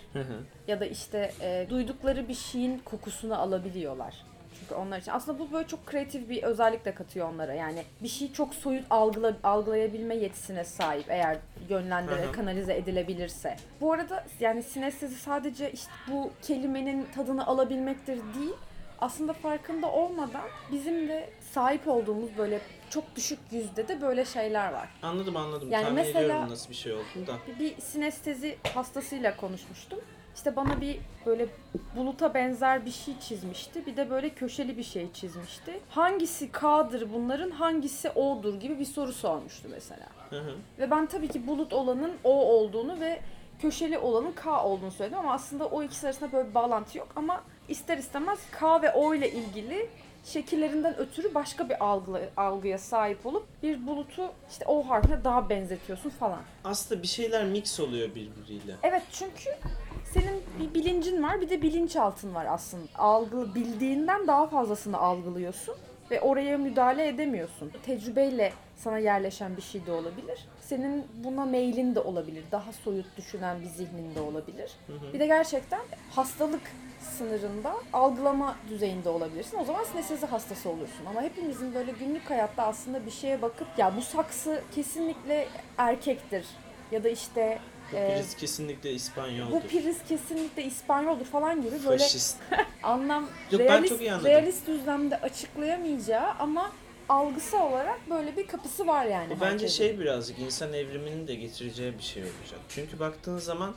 Ya 0.67 0.79
da 0.79 0.85
işte 0.85 1.31
e, 1.41 1.65
duydukları 1.69 2.27
bir 2.27 2.33
şeyin 2.33 2.81
kokusunu 2.85 3.39
alabiliyorlar. 3.39 4.15
Çünkü 4.59 4.75
onlar 4.75 4.99
için 4.99 5.11
aslında 5.11 5.39
bu 5.39 5.51
böyle 5.51 5.67
çok 5.67 5.85
kreatif 5.85 6.29
bir 6.29 6.43
özellik 6.43 6.85
de 6.85 6.93
katıyor 6.93 7.29
onlara. 7.33 7.53
Yani 7.53 7.83
bir 8.03 8.07
şeyi 8.07 8.33
çok 8.33 8.53
soyut 8.53 8.85
algıla, 8.89 9.33
algılayabilme 9.43 10.15
yetisine 10.15 10.63
sahip 10.63 11.05
eğer 11.09 11.37
hı. 12.27 12.31
kanalize 12.31 12.75
edilebilirse. 12.75 13.55
Bu 13.81 13.93
arada 13.93 14.25
yani 14.39 14.63
sinestezi 14.63 15.15
sadece 15.15 15.71
işte 15.71 15.91
bu 16.11 16.31
kelimenin 16.41 17.07
tadını 17.15 17.47
alabilmektir 17.47 18.15
değil. 18.17 18.55
Aslında 19.01 19.33
farkında 19.33 19.91
olmadan 19.91 20.41
bizim 20.71 21.07
de 21.07 21.29
sahip 21.51 21.87
olduğumuz 21.87 22.37
böyle 22.37 22.61
çok 22.89 23.15
düşük 23.15 23.39
yüzde 23.51 23.87
de 23.87 24.01
böyle 24.01 24.25
şeyler 24.25 24.73
var. 24.73 24.89
Anladım 25.03 25.37
anladım. 25.37 25.71
Yani 25.71 25.83
Tahmin 25.83 26.05
mesela- 26.05 26.49
nasıl 26.49 26.69
bir 26.69 26.75
şey 26.75 26.93
olduğunu 26.93 27.27
da. 27.27 27.33
bir 27.59 27.81
sinestezi 27.81 28.57
hastasıyla 28.73 29.35
konuşmuştum. 29.37 29.99
İşte 30.35 30.55
bana 30.55 30.81
bir 30.81 30.99
böyle 31.25 31.47
buluta 31.95 32.33
benzer 32.33 32.85
bir 32.85 32.91
şey 32.91 33.19
çizmişti. 33.19 33.85
Bir 33.85 33.97
de 33.97 34.09
böyle 34.09 34.29
köşeli 34.29 34.77
bir 34.77 34.83
şey 34.83 35.11
çizmişti. 35.13 35.79
Hangisi 35.89 36.51
K'dır 36.51 37.13
bunların, 37.13 37.49
hangisi 37.51 38.09
O'dur 38.09 38.53
gibi 38.59 38.79
bir 38.79 38.85
soru 38.85 39.13
sormuştu 39.13 39.67
mesela. 39.71 40.05
Hı 40.29 40.39
hı. 40.39 40.55
Ve 40.79 40.91
ben 40.91 41.05
tabii 41.05 41.27
ki 41.27 41.47
bulut 41.47 41.73
olanın 41.73 42.11
O 42.23 42.45
olduğunu 42.45 42.99
ve 42.99 43.21
köşeli 43.59 43.97
olanın 43.97 44.31
K 44.31 44.63
olduğunu 44.63 44.91
söyledim 44.91 45.19
ama 45.19 45.33
aslında 45.33 45.65
o 45.65 45.83
ikisi 45.83 46.07
arasında 46.07 46.31
böyle 46.31 46.49
bir 46.49 46.53
bağlantı 46.53 46.97
yok 46.97 47.07
ama 47.15 47.43
ister 47.71 47.97
istemez 47.97 48.39
K 48.51 48.81
ve 48.81 48.91
O 48.91 49.13
ile 49.13 49.31
ilgili 49.31 49.89
şekillerinden 50.25 50.97
ötürü 50.97 51.33
başka 51.33 51.69
bir 51.69 51.85
algı, 51.85 52.29
algıya 52.37 52.77
sahip 52.77 53.25
olup 53.25 53.47
bir 53.63 53.87
bulutu 53.87 54.31
işte 54.49 54.65
O 54.67 54.89
harfine 54.89 55.23
daha 55.23 55.49
benzetiyorsun 55.49 56.09
falan. 56.09 56.39
Aslında 56.63 57.03
bir 57.03 57.07
şeyler 57.07 57.45
mix 57.45 57.79
oluyor 57.79 58.09
birbiriyle. 58.09 58.75
Evet 58.83 59.03
çünkü 59.11 59.49
senin 60.13 60.43
bir 60.59 60.73
bilincin 60.73 61.23
var 61.23 61.41
bir 61.41 61.49
de 61.49 61.61
bilinçaltın 61.61 62.35
var 62.35 62.45
aslında. 62.49 62.87
Algı 62.95 63.55
bildiğinden 63.55 64.27
daha 64.27 64.47
fazlasını 64.47 64.97
algılıyorsun 64.97 65.75
ve 66.11 66.21
oraya 66.21 66.57
müdahale 66.57 67.07
edemiyorsun. 67.07 67.71
Tecrübeyle 67.85 68.53
sana 68.75 68.97
yerleşen 68.97 69.57
bir 69.57 69.61
şey 69.61 69.85
de 69.85 69.91
olabilir. 69.91 70.47
Senin 70.61 71.05
buna 71.23 71.45
meylin 71.45 71.95
de 71.95 71.99
olabilir. 71.99 72.43
Daha 72.51 72.71
soyut 72.73 73.17
düşünen 73.17 73.61
bir 73.61 73.67
zihnin 73.67 74.15
de 74.15 74.21
olabilir. 74.21 74.71
Bir 75.13 75.19
de 75.19 75.25
gerçekten 75.25 75.81
hastalık 76.11 76.61
sınırında 77.17 77.73
algılama 77.93 78.55
düzeyinde 78.69 79.09
olabilirsin. 79.09 79.57
O 79.59 79.65
zaman 79.65 79.83
sinestezi 79.83 80.25
hastası 80.25 80.69
olursun. 80.69 81.05
Ama 81.09 81.21
hepimizin 81.21 81.75
böyle 81.75 81.91
günlük 81.91 82.29
hayatta 82.29 82.63
aslında 82.63 83.05
bir 83.05 83.11
şeye 83.11 83.41
bakıp 83.41 83.67
ya 83.77 83.95
bu 83.97 84.01
saksı 84.01 84.61
kesinlikle 84.75 85.47
erkektir 85.77 86.45
ya 86.91 87.03
da 87.03 87.09
işte 87.09 87.59
Bu 87.91 87.97
Ee, 87.97 88.15
priz 88.15 88.35
kesinlikle 88.35 88.91
İspanyoldur. 88.91 89.51
Bu 89.51 89.61
priz 89.61 89.97
kesinlikle 90.09 90.63
İspanyoldur 90.63 91.25
falan 91.25 91.61
gibi 91.61 91.71
böyle 91.85 91.97
Faşist. 92.03 92.37
anlam 92.83 93.29
Yok, 93.51 93.61
ben 93.61 93.67
realist, 93.67 93.89
çok 93.89 94.01
iyi 94.01 94.13
anladım. 94.13 94.29
realist 94.31 94.67
düzlemde 94.67 95.17
açıklayamayacağı 95.21 96.29
ama 96.39 96.71
algısı 97.09 97.57
olarak 97.59 98.09
böyle 98.09 98.37
bir 98.37 98.47
kapısı 98.47 98.87
var 98.87 99.05
yani. 99.05 99.35
Bu 99.35 99.41
bence 99.41 99.51
herkesin. 99.53 99.77
şey 99.77 99.99
birazcık 99.99 100.39
insan 100.39 100.73
evriminin 100.73 101.27
de 101.27 101.35
getireceği 101.35 101.97
bir 101.97 102.03
şey 102.03 102.23
olacak. 102.23 102.59
Çünkü 102.69 102.99
baktığın 102.99 103.37
zaman 103.37 103.73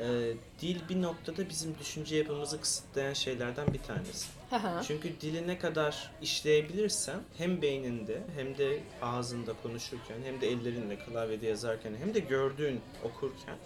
e, 0.00 0.32
dil 0.60 0.76
bir 0.88 1.02
noktada 1.02 1.48
bizim 1.48 1.78
düşünce 1.80 2.16
yapımızı 2.16 2.60
kısıtlayan 2.60 3.12
şeylerden 3.12 3.66
bir 3.74 3.78
tanesi. 3.78 4.26
Çünkü 4.82 5.20
dili 5.20 5.46
ne 5.48 5.58
kadar 5.58 6.10
işleyebilirsen 6.22 7.20
hem 7.38 7.62
beyninde 7.62 8.22
hem 8.36 8.58
de 8.58 8.80
ağzında 9.02 9.52
konuşurken 9.62 10.16
hem 10.24 10.40
de 10.40 10.48
ellerinle 10.48 10.98
klavyede 10.98 11.46
yazarken 11.46 11.92
hem 12.00 12.14
de 12.14 12.18
gördüğün 12.20 12.80
okurken 13.04 13.56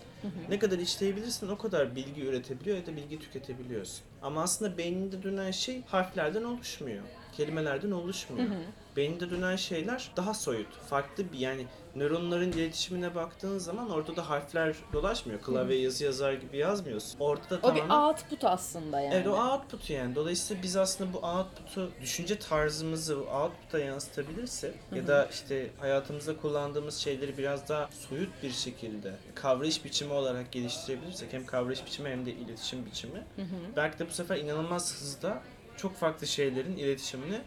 ne 0.48 0.58
kadar 0.58 0.78
işleyebilirsen 0.78 1.48
o 1.48 1.58
kadar 1.58 1.96
bilgi 1.96 2.22
üretebiliyor 2.24 2.76
ya 2.76 2.86
da 2.86 2.96
bilgi 2.96 3.18
tüketebiliyorsun. 3.18 4.00
Ama 4.22 4.42
aslında 4.42 4.78
beyninde 4.78 5.22
dönen 5.22 5.50
şey 5.50 5.82
harflerden 5.86 6.42
oluşmuyor. 6.44 7.02
Kelimelerden 7.36 7.90
oluşmuyor. 7.90 8.48
Beyninde 8.96 9.30
dönen 9.30 9.56
şeyler 9.56 10.10
daha 10.16 10.34
soyut. 10.34 10.74
Farklı 10.88 11.32
bir 11.32 11.38
yani 11.38 11.66
nöronların 11.96 12.52
iletişimine 12.52 13.14
baktığın 13.14 13.58
zaman 13.58 13.90
orada 13.90 14.16
da 14.16 14.30
harfler 14.30 14.76
dolaşmıyor. 14.92 15.40
Klavye 15.40 15.80
yazı 15.80 16.04
yazar 16.04 16.32
gibi 16.32 16.56
yazmıyorsun. 16.56 17.16
Orada 17.20 17.50
da 17.50 17.68
O 17.68 17.74
bir 17.74 17.80
tamamen 17.80 18.08
output 18.08 18.44
aslında 18.44 19.00
yani. 19.00 19.14
Evet 19.14 19.26
o 19.26 19.52
output 19.52 19.90
yani. 19.90 20.14
Dolayısıyla 20.14 20.62
biz 20.62 20.76
aslında 20.76 21.12
bu 21.12 21.18
output'u, 21.18 21.90
düşünce 22.02 22.38
tarzımızı 22.38 23.20
output'a 23.20 23.78
yansıtabilirsek 23.78 24.74
ya 24.94 25.06
da 25.06 25.28
işte 25.32 25.70
hayatımızda 25.80 26.36
kullandığımız 26.36 26.96
şeyleri 26.96 27.38
biraz 27.38 27.68
daha 27.68 27.88
soyut 28.08 28.42
bir 28.42 28.50
şekilde 28.50 29.14
kavrayış 29.34 29.84
biçimi 29.84 30.12
olarak 30.12 30.52
geliştirebilirsek 30.52 31.32
hem 31.32 31.46
kavrayış 31.46 31.86
biçimi 31.86 32.08
hem 32.08 32.26
de 32.26 32.32
iletişim 32.32 32.86
biçimi 32.86 33.24
belki 33.76 33.98
de 33.98 34.08
bu 34.08 34.12
sefer 34.12 34.36
inanılmaz 34.36 35.00
hızda 35.00 35.42
çok 35.76 35.96
farklı 35.96 36.26
şeylerin 36.26 36.76
iletişimini 36.76 37.40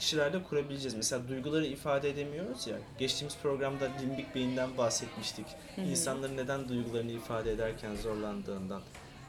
kişilerde 0.00 0.42
kurabileceğiz. 0.42 0.94
Mesela 0.94 1.28
duyguları 1.28 1.66
ifade 1.66 2.10
edemiyoruz 2.10 2.66
ya. 2.66 2.76
Geçtiğimiz 2.98 3.36
programda 3.42 3.88
limbik 4.02 4.34
beyinden 4.34 4.76
bahsetmiştik. 4.78 5.46
İnsanların 5.76 6.36
neden 6.36 6.68
duygularını 6.68 7.12
ifade 7.12 7.52
ederken 7.52 7.94
zorlandığından. 7.94 8.82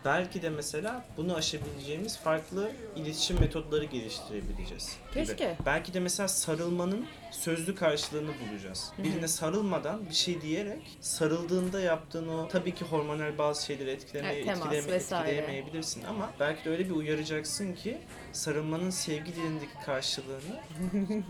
Belki 0.06 0.42
de 0.42 0.50
mesela 0.50 1.06
bunu 1.18 1.36
aşabileceğimiz 1.36 2.18
farklı 2.18 2.72
iletişim 2.96 3.40
metotları 3.40 3.86
geliştirebileceğiz. 3.86 4.98
Keşke. 5.14 5.56
Belki 5.66 5.94
de 5.94 6.00
mesela 6.00 6.28
sarılmanın 6.28 7.06
sözlü 7.32 7.76
karşılığını 7.76 8.32
bulacağız. 8.50 8.92
Birine 8.98 9.28
sarılmadan 9.28 10.10
bir 10.10 10.14
şey 10.14 10.42
diyerek 10.42 10.98
sarıldığında 11.02 11.80
yaptığın 11.82 12.28
o 12.28 12.48
tabii 12.48 12.74
ki 12.76 12.86
hormonal 12.86 13.38
bazı 13.38 13.66
şeyleri 13.66 13.90
etkilemeye, 13.90 14.34
Evet, 14.34 14.48
etkileme- 14.48 14.96
etkileyemeyebilirsin 14.96 16.04
ama 16.04 16.30
belki 16.40 16.66
de 16.66 16.70
öyle 16.70 16.86
bir 16.86 16.92
uyaracaksın 16.96 17.74
ki 17.74 17.98
sarılmanın 18.32 18.90
sevgi 18.90 19.36
dilindeki 19.36 19.72
karşılığını 19.86 20.60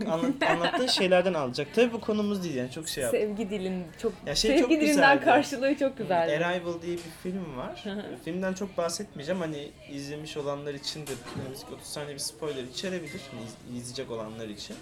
anlat, 0.12 0.42
anlattığın 0.50 0.86
şeylerden 0.86 1.34
alacak. 1.34 1.68
Tabii 1.74 1.92
bu 1.92 2.00
konumuz 2.00 2.44
değil 2.44 2.54
yani 2.54 2.70
çok 2.70 2.88
şey 2.88 3.02
yap. 3.04 3.10
Sevgi 3.10 3.50
dilin 3.50 3.84
çok 4.02 4.12
Ya 4.26 4.34
şey 4.34 4.50
sevgi 4.50 4.60
çok 4.62 4.70
dilinden 4.70 4.86
güzeldi. 4.88 5.24
karşılığı 5.24 5.76
çok 5.76 5.98
güzel. 5.98 6.46
Arrival 6.46 6.82
diye 6.82 6.96
bir 6.96 7.02
film 7.22 7.56
var. 7.56 7.84
Filmden 8.24 8.54
çok 8.54 8.76
bahsetmeyeceğim. 8.76 9.40
Hani 9.40 9.70
izlemiş 9.92 10.36
olanlar 10.36 10.74
için 10.74 11.06
de 11.06 11.10
önümüzdeki 11.44 11.74
30 11.74 11.86
saniye 11.86 12.14
bir 12.14 12.18
spoiler 12.20 12.62
içerebilir. 12.64 13.20
Hani 13.30 13.42
izleyecek 13.76 14.10
olanlar 14.10 14.48
için. 14.48 14.76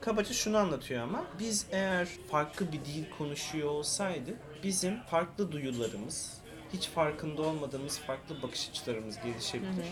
Kabaca 0.00 0.32
şunu 0.34 0.56
anlatıyor 0.56 1.02
ama 1.02 1.24
biz 1.38 1.66
eğer 1.70 2.08
farklı 2.30 2.72
bir 2.72 2.84
dil 2.84 3.04
konuşuyor 3.18 3.68
olsaydı 3.68 4.30
bizim 4.62 5.00
farklı 5.00 5.52
duyularımız, 5.52 6.40
hiç 6.72 6.88
farkında 6.88 7.42
olmadığımız 7.42 7.98
farklı 7.98 8.42
bakış 8.42 8.70
açılarımız 8.70 9.16
gelişebilir. 9.24 9.86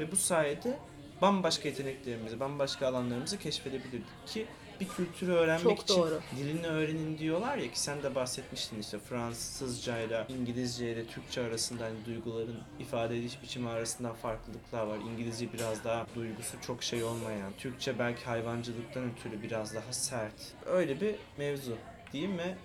Ve 0.00 0.12
bu 0.12 0.16
sayede 0.16 0.78
bambaşka 1.22 1.68
yeteneklerimizi, 1.68 2.40
bambaşka 2.40 2.86
alanlarımızı 2.86 3.38
keşfedebilirdik 3.38 4.26
ki 4.26 4.46
bir 4.80 4.88
kültürü 4.88 5.32
öğrenmek 5.32 5.62
Çok 5.62 5.80
için 5.80 5.94
doğru. 5.96 6.20
dilini 6.36 6.66
öğrenin 6.66 7.18
diyorlar 7.18 7.56
ya 7.58 7.70
ki 7.70 7.80
sen 7.80 8.02
de 8.02 8.14
bahsetmiştin 8.14 8.80
işte 8.80 8.98
Fransızca 8.98 9.98
ile 9.98 10.26
İngilizce 10.28 10.92
ile 10.92 11.06
Türkçe 11.06 11.42
arasında 11.42 11.84
hani 11.84 12.04
duyguların 12.06 12.58
ifade 12.78 13.18
ediş 13.18 13.42
biçimi 13.42 13.68
arasında 13.68 14.12
farklılıklar 14.12 14.86
var. 14.86 14.98
İngilizce 15.12 15.52
biraz 15.52 15.84
daha 15.84 16.06
duygusu 16.14 16.56
çok 16.66 16.82
şey 16.82 17.04
olmayan, 17.04 17.52
Türkçe 17.58 17.98
belki 17.98 18.24
hayvancılıktan 18.24 19.04
ötürü 19.10 19.42
biraz 19.42 19.74
daha 19.74 19.92
sert. 19.92 20.34
Öyle 20.66 21.00
bir 21.00 21.14
mevzu 21.38 21.76
değil 22.12 22.28
mi? 22.28 22.56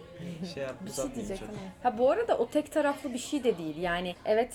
Şey 0.54 0.64
yap, 0.64 0.76
Bir 0.86 0.92
şey 0.92 1.16
diyecektim. 1.16 1.48
Ha 1.84 1.98
bu 1.98 2.12
arada 2.12 2.38
o 2.38 2.48
tek 2.50 2.72
taraflı 2.72 3.14
bir 3.14 3.20
şey 3.20 3.44
de 3.44 3.58
değil. 3.58 3.78
Yani 3.78 4.16
evet 4.26 4.54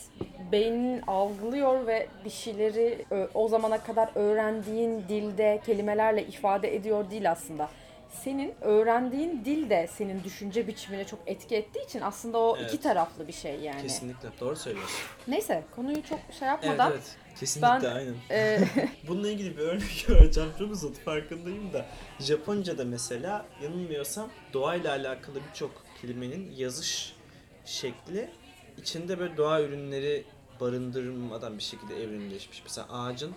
beynin 0.52 1.02
algılıyor 1.06 1.86
ve 1.86 2.08
bir 2.24 2.30
şeyleri 2.30 3.04
o 3.34 3.48
zamana 3.48 3.82
kadar 3.82 4.10
öğrendiğin 4.14 5.04
dilde 5.08 5.60
kelimelerle 5.66 6.26
ifade 6.26 6.74
ediyor 6.76 7.10
değil 7.10 7.30
aslında. 7.30 7.68
Senin 8.10 8.54
öğrendiğin 8.60 9.44
dil 9.44 9.70
de 9.70 9.86
senin 9.86 10.24
düşünce 10.24 10.66
biçimine 10.66 11.04
çok 11.04 11.18
etki 11.26 11.56
ettiği 11.56 11.84
için 11.84 12.00
aslında 12.00 12.38
o 12.38 12.56
Evet. 12.60 12.74
iki 12.74 12.82
taraflı 12.82 13.28
bir 13.28 13.32
şey 13.32 13.60
yani. 13.60 13.82
Kesinlikle 13.82 14.28
doğru 14.40 14.56
söylüyorsun. 14.56 15.00
Neyse 15.28 15.62
konuyu 15.76 16.02
çok 16.02 16.18
şey 16.38 16.48
Evet 16.48 16.64
yapmadan 16.64 16.92
evet. 16.92 17.16
Kesinlikle 17.40 17.82
Ben- 17.82 17.94
aynen. 17.96 18.14
e, 18.30 18.60
Bununla 19.08 19.30
ilgili 19.30 19.56
bir 19.56 19.62
örnek 19.62 20.06
vereceğim. 20.10 20.50
Çok 20.58 20.72
uzun 20.72 20.92
farkındayım 20.92 21.72
da. 21.72 21.86
Japonca'da 22.20 22.84
mesela 22.84 23.46
yanılmıyorsam 23.62 24.30
doğayla 24.52 24.90
alakalı 24.90 25.38
birçok 25.48 25.70
kelimenin 26.00 26.52
yazış 26.56 27.14
şekli 27.64 28.30
içinde 28.78 29.18
böyle 29.18 29.36
doğa 29.36 29.60
ürünleri 29.62 30.24
barındırmadan 30.60 31.58
bir 31.58 31.62
şekilde 31.62 32.02
evrimleşmiş. 32.02 32.62
Mesela 32.64 32.86
ağacın 32.90 33.34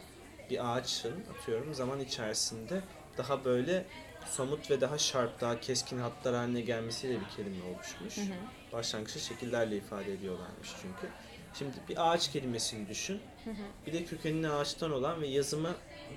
bir 0.49 0.75
ağaçın 0.75 1.13
atıyorum 1.39 1.73
zaman 1.73 1.99
içerisinde 1.99 2.81
daha 3.17 3.45
böyle 3.45 3.85
somut 4.29 4.71
ve 4.71 4.81
daha 4.81 4.97
sharp, 4.97 5.41
daha 5.41 5.59
keskin 5.59 5.97
hatlar 5.99 6.35
haline 6.35 6.61
gelmesiyle 6.61 7.19
bir 7.19 7.35
kelime 7.35 7.63
oluşmuş. 7.75 8.29
Başlangıçta 8.73 9.19
şekillerle 9.19 9.77
ifade 9.77 10.13
ediyorlarmış 10.13 10.69
çünkü. 10.81 11.13
Şimdi 11.53 11.71
bir 11.89 12.11
ağaç 12.11 12.31
kelimesini 12.31 12.89
düşün. 12.89 13.21
Bir 13.87 13.93
de 13.93 14.05
kökenini 14.05 14.49
ağaçtan 14.49 14.91
olan 14.91 15.21
ve 15.21 15.27
yazımı 15.27 15.69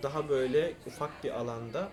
daha 0.03 0.29
böyle 0.29 0.73
ufak 0.87 1.25
bir 1.25 1.31
alanda 1.31 1.89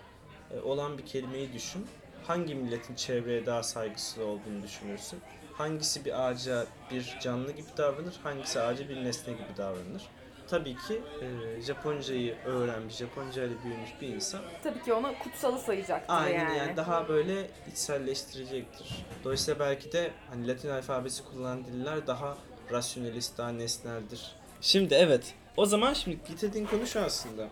e, 0.52 0.60
olan 0.60 0.98
bir 0.98 1.06
kelimeyi 1.06 1.54
düşün. 1.54 1.88
Hangi 2.28 2.56
milletin 2.56 2.96
çevreye 2.96 3.46
daha 3.46 3.64
saygıslı 3.64 4.26
olduğunu 4.26 4.64
düşünürsün? 4.64 5.20
Hangisi 5.54 6.06
bir 6.06 6.28
ağaca 6.28 6.66
bir 6.92 7.18
canlı 7.22 7.52
gibi 7.52 7.68
davranır, 7.78 8.20
hangisi 8.24 8.60
ağaca 8.62 8.90
bir 8.90 9.04
nesne 9.04 9.34
gibi 9.34 9.58
davranır? 9.58 10.04
Tabii 10.48 10.76
ki 10.76 11.02
e, 11.22 11.62
Japoncayı 11.62 12.38
öğrenmiş, 12.46 12.96
Japonca 12.96 13.44
ile 13.44 13.64
büyümüş 13.64 13.90
bir 14.02 14.08
insan 14.08 14.42
tabii 14.64 14.84
ki 14.84 14.94
ona 14.94 15.20
kutsalı 15.20 15.60
sayacaktır 15.60 16.14
Aynen 16.16 16.40
yani. 16.40 16.58
yani. 16.58 16.78
daha 16.78 17.08
böyle 17.08 17.48
içselleştirecektir. 17.72 19.06
Dolayısıyla 19.24 19.60
belki 19.60 19.92
de 19.92 20.12
hani 20.30 20.48
Latin 20.48 20.70
alfabesi 20.70 21.24
kullanılan 21.24 21.66
diller 21.66 22.08
daha 22.08 22.38
rasyonelist, 22.74 23.38
daha 23.38 23.50
nesneldir. 23.50 24.36
Şimdi 24.62 24.94
evet. 24.94 25.34
O 25.58 25.66
zaman 25.66 25.94
şimdi 25.94 26.18
getirdiğin 26.30 26.66
konu 26.66 26.88
şu 26.88 27.00
aslında. 27.02 27.48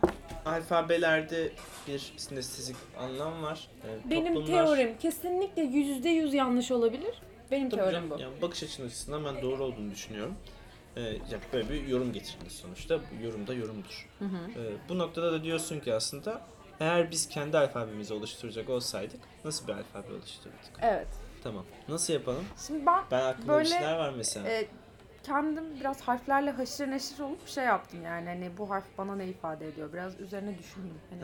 Alfabelerde 0.45 1.51
bir 1.87 2.13
sinestezik 2.17 2.75
anlam 2.99 3.43
var. 3.43 3.67
Ee, 3.85 4.09
Benim 4.09 4.33
toplumlar- 4.33 4.47
teorim 4.65 4.97
kesinlikle 4.97 5.61
yüzde 5.61 6.09
yüz 6.09 6.33
yanlış 6.33 6.71
olabilir. 6.71 7.21
Benim 7.51 7.69
Tabii 7.69 7.81
teorim 7.81 7.93
canım, 7.95 8.09
bu. 8.09 8.21
Yani 8.21 8.41
bakış 8.41 8.63
açın 8.63 8.85
açısından 8.87 9.25
ben 9.25 9.41
doğru 9.41 9.63
olduğunu 9.63 9.91
düşünüyorum. 9.91 10.35
Ee, 10.95 11.01
ya 11.01 11.39
böyle 11.53 11.69
bir 11.69 11.87
yorum 11.87 12.13
getirdiniz 12.13 12.53
sonuçta. 12.53 12.99
Bu 12.99 13.23
yorum 13.25 13.47
da 13.47 13.53
yorumdur. 13.53 14.09
Ee, 14.21 14.27
bu 14.89 14.97
noktada 14.97 15.31
da 15.31 15.43
diyorsun 15.43 15.79
ki 15.79 15.93
aslında 15.93 16.41
eğer 16.79 17.11
biz 17.11 17.29
kendi 17.29 17.57
alfabemizi 17.57 18.13
oluşturacak 18.13 18.69
olsaydık 18.69 19.19
nasıl 19.45 19.67
bir 19.67 19.73
alfabe 19.73 20.13
oluştururduk? 20.13 20.79
Evet. 20.81 21.07
Tamam. 21.43 21.65
Nasıl 21.89 22.13
yapalım? 22.13 22.45
Şimdi 22.67 22.85
ben 22.85 23.03
Ben 23.11 23.21
aklımda 23.25 23.53
Böyle, 23.53 23.65
bir 23.65 23.69
şeyler 23.69 23.97
var 23.97 24.13
mesela. 24.17 24.49
e, 24.49 24.67
kendim 25.23 25.63
biraz 25.79 26.01
harflerle 26.01 26.51
haşır 26.51 26.91
neşir 26.91 27.19
olup 27.19 27.47
şey 27.47 27.63
yaptım 27.65 28.03
yani 28.03 28.29
hani 28.29 28.57
bu 28.57 28.69
harf 28.69 28.85
bana 28.97 29.15
ne 29.15 29.27
ifade 29.27 29.67
ediyor 29.67 29.93
biraz 29.93 30.19
üzerine 30.19 30.57
düşündüm. 30.57 30.99
Hani, 31.09 31.21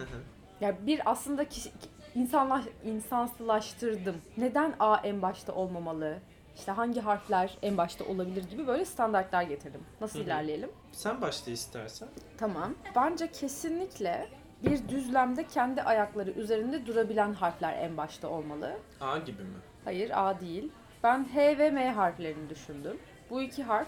ya 0.62 0.86
bir 0.86 1.12
aslında 1.12 1.50
kişi, 1.50 1.72
insanlaş, 2.16 2.66
insansılaştırdım. 2.84 4.16
Neden 4.38 4.74
A 4.80 4.98
en 5.04 5.22
başta 5.22 5.54
olmamalı? 5.54 6.18
İşte 6.56 6.72
hangi 6.72 7.02
harfler 7.02 7.58
en 7.62 7.78
başta 7.78 8.06
olabilir 8.06 8.44
gibi 8.50 8.68
böyle 8.68 8.86
standartlar 8.86 9.44
getirdim. 9.44 9.82
Nasıl 10.02 10.20
ilerleyelim? 10.20 10.70
Sen 10.92 11.22
başla 11.22 11.52
istersen. 11.52 12.08
Tamam. 12.38 12.74
Bence 12.96 13.32
kesinlikle 13.32 14.28
bir 14.64 14.90
düzlemde 14.90 15.48
kendi 15.48 15.82
ayakları 15.82 16.32
üzerinde 16.32 16.86
durabilen 16.86 17.34
harfler 17.34 17.74
en 17.74 17.98
başta 17.98 18.28
olmalı. 18.28 18.78
A 19.02 19.18
gibi 19.18 19.44
mi? 19.44 19.58
Hayır 19.86 20.12
A 20.14 20.40
değil. 20.40 20.72
Ben 21.04 21.28
H 21.34 21.58
ve 21.58 21.72
M 21.72 21.92
harflerini 21.92 22.50
düşündüm. 22.50 22.98
Bu 23.30 23.42
iki 23.42 23.64
harf 23.64 23.88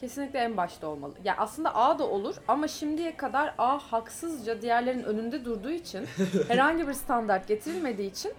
kesinlikle 0.00 0.38
en 0.38 0.56
başta 0.56 0.86
olmalı. 0.86 1.14
Ya 1.24 1.34
aslında 1.38 1.74
A 1.74 1.98
da 1.98 2.08
olur 2.08 2.36
ama 2.48 2.68
şimdiye 2.68 3.16
kadar 3.16 3.54
A 3.58 3.78
haksızca 3.78 4.62
diğerlerin 4.62 5.02
önünde 5.02 5.44
durduğu 5.44 5.70
için 5.70 6.06
herhangi 6.48 6.88
bir 6.88 6.92
standart 6.94 7.48
getirilmediği 7.48 8.10
için. 8.10 8.32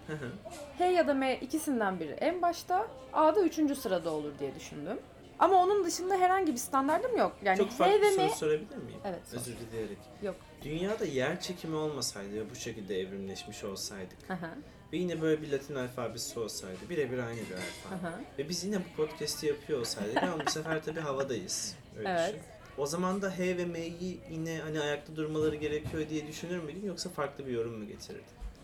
H 0.77 0.85
ya 0.85 1.07
da 1.07 1.13
M 1.13 1.35
ikisinden 1.35 1.99
biri 1.99 2.11
en 2.11 2.41
başta 2.41 2.87
A 3.13 3.35
da 3.35 3.41
üçüncü 3.41 3.75
sırada 3.75 4.11
olur 4.11 4.31
diye 4.39 4.55
düşündüm. 4.55 4.99
Ama 5.39 5.55
onun 5.63 5.83
dışında 5.85 6.17
herhangi 6.17 6.51
bir 6.53 6.57
standardım 6.57 7.17
yok. 7.17 7.37
Yani 7.43 7.57
Çok 7.57 7.67
H 7.67 7.75
farklı 7.75 7.95
ve 7.95 8.01
bir 8.01 8.11
soru 8.11 8.23
M 8.23 8.29
sorabilir 8.35 8.77
miyim? 8.77 8.99
Evet, 9.05 9.19
sor. 9.27 9.37
Özür 9.37 9.53
dileyerek. 9.57 9.97
Yok. 10.21 10.35
Dünyada 10.63 11.05
yer 11.05 11.39
çekimi 11.41 11.75
olmasaydı 11.75 12.35
ve 12.35 12.49
bu 12.49 12.55
şekilde 12.55 12.99
evrimleşmiş 12.99 13.63
olsaydık 13.63 14.17
Hı 14.27 14.33
hı, 14.33 14.49
ve 14.93 14.97
yine 14.97 15.21
böyle 15.21 15.41
bir 15.41 15.51
Latin 15.51 15.75
alfabesi 15.75 16.39
olsaydı 16.39 16.77
birebir 16.89 17.17
aynı 17.17 17.39
bir 17.39 17.55
alfabe. 17.55 18.13
Ve 18.39 18.49
biz 18.49 18.63
yine 18.63 18.77
bu 18.79 18.95
podcast'i 19.05 19.47
yapıyor 19.47 19.79
olsaydık 19.79 20.23
ama 20.23 20.45
bu 20.45 20.51
sefer 20.51 20.83
tabii 20.83 20.99
havadayız. 20.99 21.75
Öyle 21.97 22.09
Evet. 22.09 22.29
düşün. 22.29 22.41
O 22.77 22.85
zaman 22.85 23.21
da 23.21 23.37
H 23.37 23.57
ve 23.57 23.65
M'yi 23.65 24.19
yine 24.31 24.59
hani 24.63 24.79
ayakta 24.81 25.15
durmaları 25.15 25.55
gerekiyor 25.55 26.09
diye 26.09 26.27
düşünür 26.27 26.63
müydün 26.63 26.87
yoksa 26.87 27.09
farklı 27.09 27.47
bir 27.47 27.51
yorum 27.51 27.79
mu 27.79 27.87
getirirdin? 27.87 28.23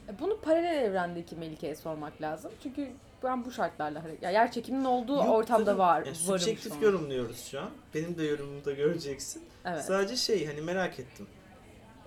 E, 0.09 0.19
Bunu 0.19 0.39
paralel 0.41 0.83
evrendeki 0.83 1.35
Melike'ye 1.35 1.75
sormak 1.75 2.21
lazım. 2.21 2.51
Çünkü 2.63 2.87
ben 3.23 3.45
bu 3.45 3.51
şartlarla 3.51 4.03
hareket... 4.03 4.23
Ya 4.23 4.29
yer 4.31 4.51
çekiminin 4.51 4.85
olduğu 4.85 5.15
Yok 5.15 5.29
ortamda 5.29 5.65
tabii. 5.65 5.77
var. 5.79 6.05
Yani 6.05 6.15
subjektif 6.15 6.81
yorumluyoruz 6.81 7.45
şu 7.45 7.59
an. 7.59 7.69
Benim 7.95 8.17
de 8.17 8.23
yorumumu 8.23 8.65
da 8.65 8.71
göreceksin. 8.71 9.43
Evet. 9.65 9.83
Sadece 9.85 10.15
şey 10.15 10.45
hani 10.45 10.61
merak 10.61 10.99
ettim. 10.99 11.27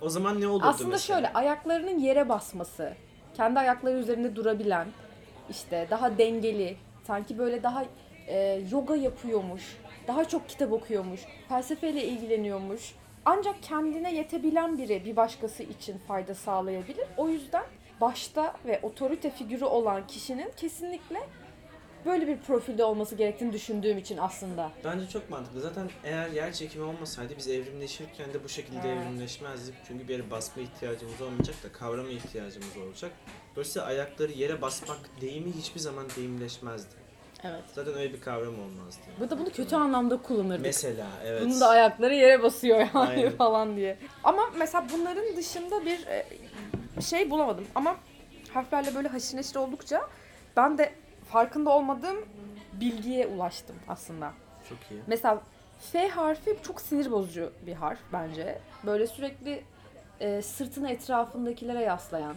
O 0.01 0.09
zaman 0.09 0.41
ne 0.41 0.47
olurdu 0.47 0.65
Aslında 0.67 0.89
mesela? 0.89 1.15
şöyle 1.17 1.33
ayaklarının 1.33 1.99
yere 1.99 2.29
basması, 2.29 2.93
kendi 3.33 3.59
ayakları 3.59 3.97
üzerinde 3.97 4.35
durabilen, 4.35 4.87
işte 5.49 5.87
daha 5.89 6.17
dengeli, 6.17 6.77
sanki 7.03 7.37
böyle 7.37 7.63
daha 7.63 7.85
e, 8.27 8.61
yoga 8.71 8.95
yapıyormuş, 8.95 9.77
daha 10.07 10.25
çok 10.25 10.49
kitap 10.49 10.71
okuyormuş, 10.71 11.21
felsefeyle 11.49 12.03
ilgileniyormuş. 12.03 12.95
Ancak 13.25 13.63
kendine 13.63 14.15
yetebilen 14.15 14.77
biri 14.77 15.05
bir 15.05 15.15
başkası 15.15 15.63
için 15.63 15.97
fayda 15.97 16.35
sağlayabilir. 16.35 17.05
O 17.17 17.29
yüzden 17.29 17.63
başta 18.01 18.53
ve 18.65 18.79
otorite 18.83 19.29
figürü 19.29 19.65
olan 19.65 20.07
kişinin 20.07 20.51
kesinlikle 20.57 21.19
böyle 22.05 22.27
bir 22.27 22.37
profilde 22.37 22.83
olması 22.83 23.15
gerektiğini 23.15 23.53
düşündüğüm 23.53 23.97
için 23.97 24.17
aslında. 24.17 24.71
Bence 24.85 25.09
çok 25.09 25.29
mantıklı. 25.29 25.61
Zaten 25.61 25.89
eğer 26.03 26.29
yer 26.29 26.53
çekimi 26.53 26.85
olmasaydı 26.85 27.33
biz 27.37 27.47
evrimleşirken 27.47 28.33
de 28.33 28.43
bu 28.43 28.49
şekilde 28.49 28.79
Ha. 28.81 28.87
evrimleşmezdik. 28.87 29.75
Çünkü 29.87 30.07
bir 30.07 30.13
yere 30.13 30.31
basma 30.31 30.61
ihtiyacımız 30.63 31.21
olmayacak 31.21 31.55
da 31.63 31.71
kavrama 31.71 32.09
ihtiyacımız 32.09 32.77
olacak. 32.87 33.11
Dolayısıyla 33.55 33.87
ayakları 33.87 34.31
yere 34.31 34.61
basmak 34.61 34.99
deyimi 35.21 35.51
hiçbir 35.51 35.79
zaman 35.79 36.05
deyimleşmezdi. 36.17 36.95
Evet. 37.43 37.63
Zaten 37.73 37.93
öyle 37.93 38.13
bir 38.13 38.21
kavram 38.21 38.59
olmazdı. 38.59 39.01
Burada 39.19 39.39
bunu 39.39 39.49
kötü 39.49 39.75
anlamda 39.75 40.17
kullanırdık. 40.21 40.65
Mesela 40.65 41.07
evet. 41.25 41.41
Bunun 41.45 41.59
da 41.61 41.67
ayakları 41.67 42.15
yere 42.15 42.43
basıyor 42.43 42.77
yani 42.79 42.89
Aynen. 42.93 43.29
falan 43.37 43.75
diye. 43.75 43.97
Ama 44.23 44.41
mesela 44.57 44.87
bunların 44.93 45.35
dışında 45.37 45.85
bir 45.85 46.07
e, 46.07 46.25
şey 47.01 47.29
bulamadım. 47.29 47.65
Ama 47.75 47.97
harflerle 48.53 48.95
böyle 48.95 49.07
haşır 49.07 49.37
neşir 49.37 49.55
oldukça 49.55 50.09
ben 50.57 50.77
de 50.77 50.93
farkında 51.31 51.69
olmadığım 51.69 52.25
bilgiye 52.73 53.27
ulaştım 53.27 53.75
aslında. 53.87 54.33
Çok 54.69 54.77
iyi. 54.91 55.01
Mesela 55.07 55.41
F 55.91 56.07
harfi 56.07 56.57
çok 56.63 56.81
sinir 56.81 57.11
bozucu 57.11 57.51
bir 57.65 57.73
harf 57.73 57.99
bence. 58.13 58.59
Böyle 58.85 59.07
sürekli 59.07 59.63
e, 60.19 60.41
sırtını 60.41 60.91
etrafındakilere 60.91 61.81
yaslayan. 61.81 62.35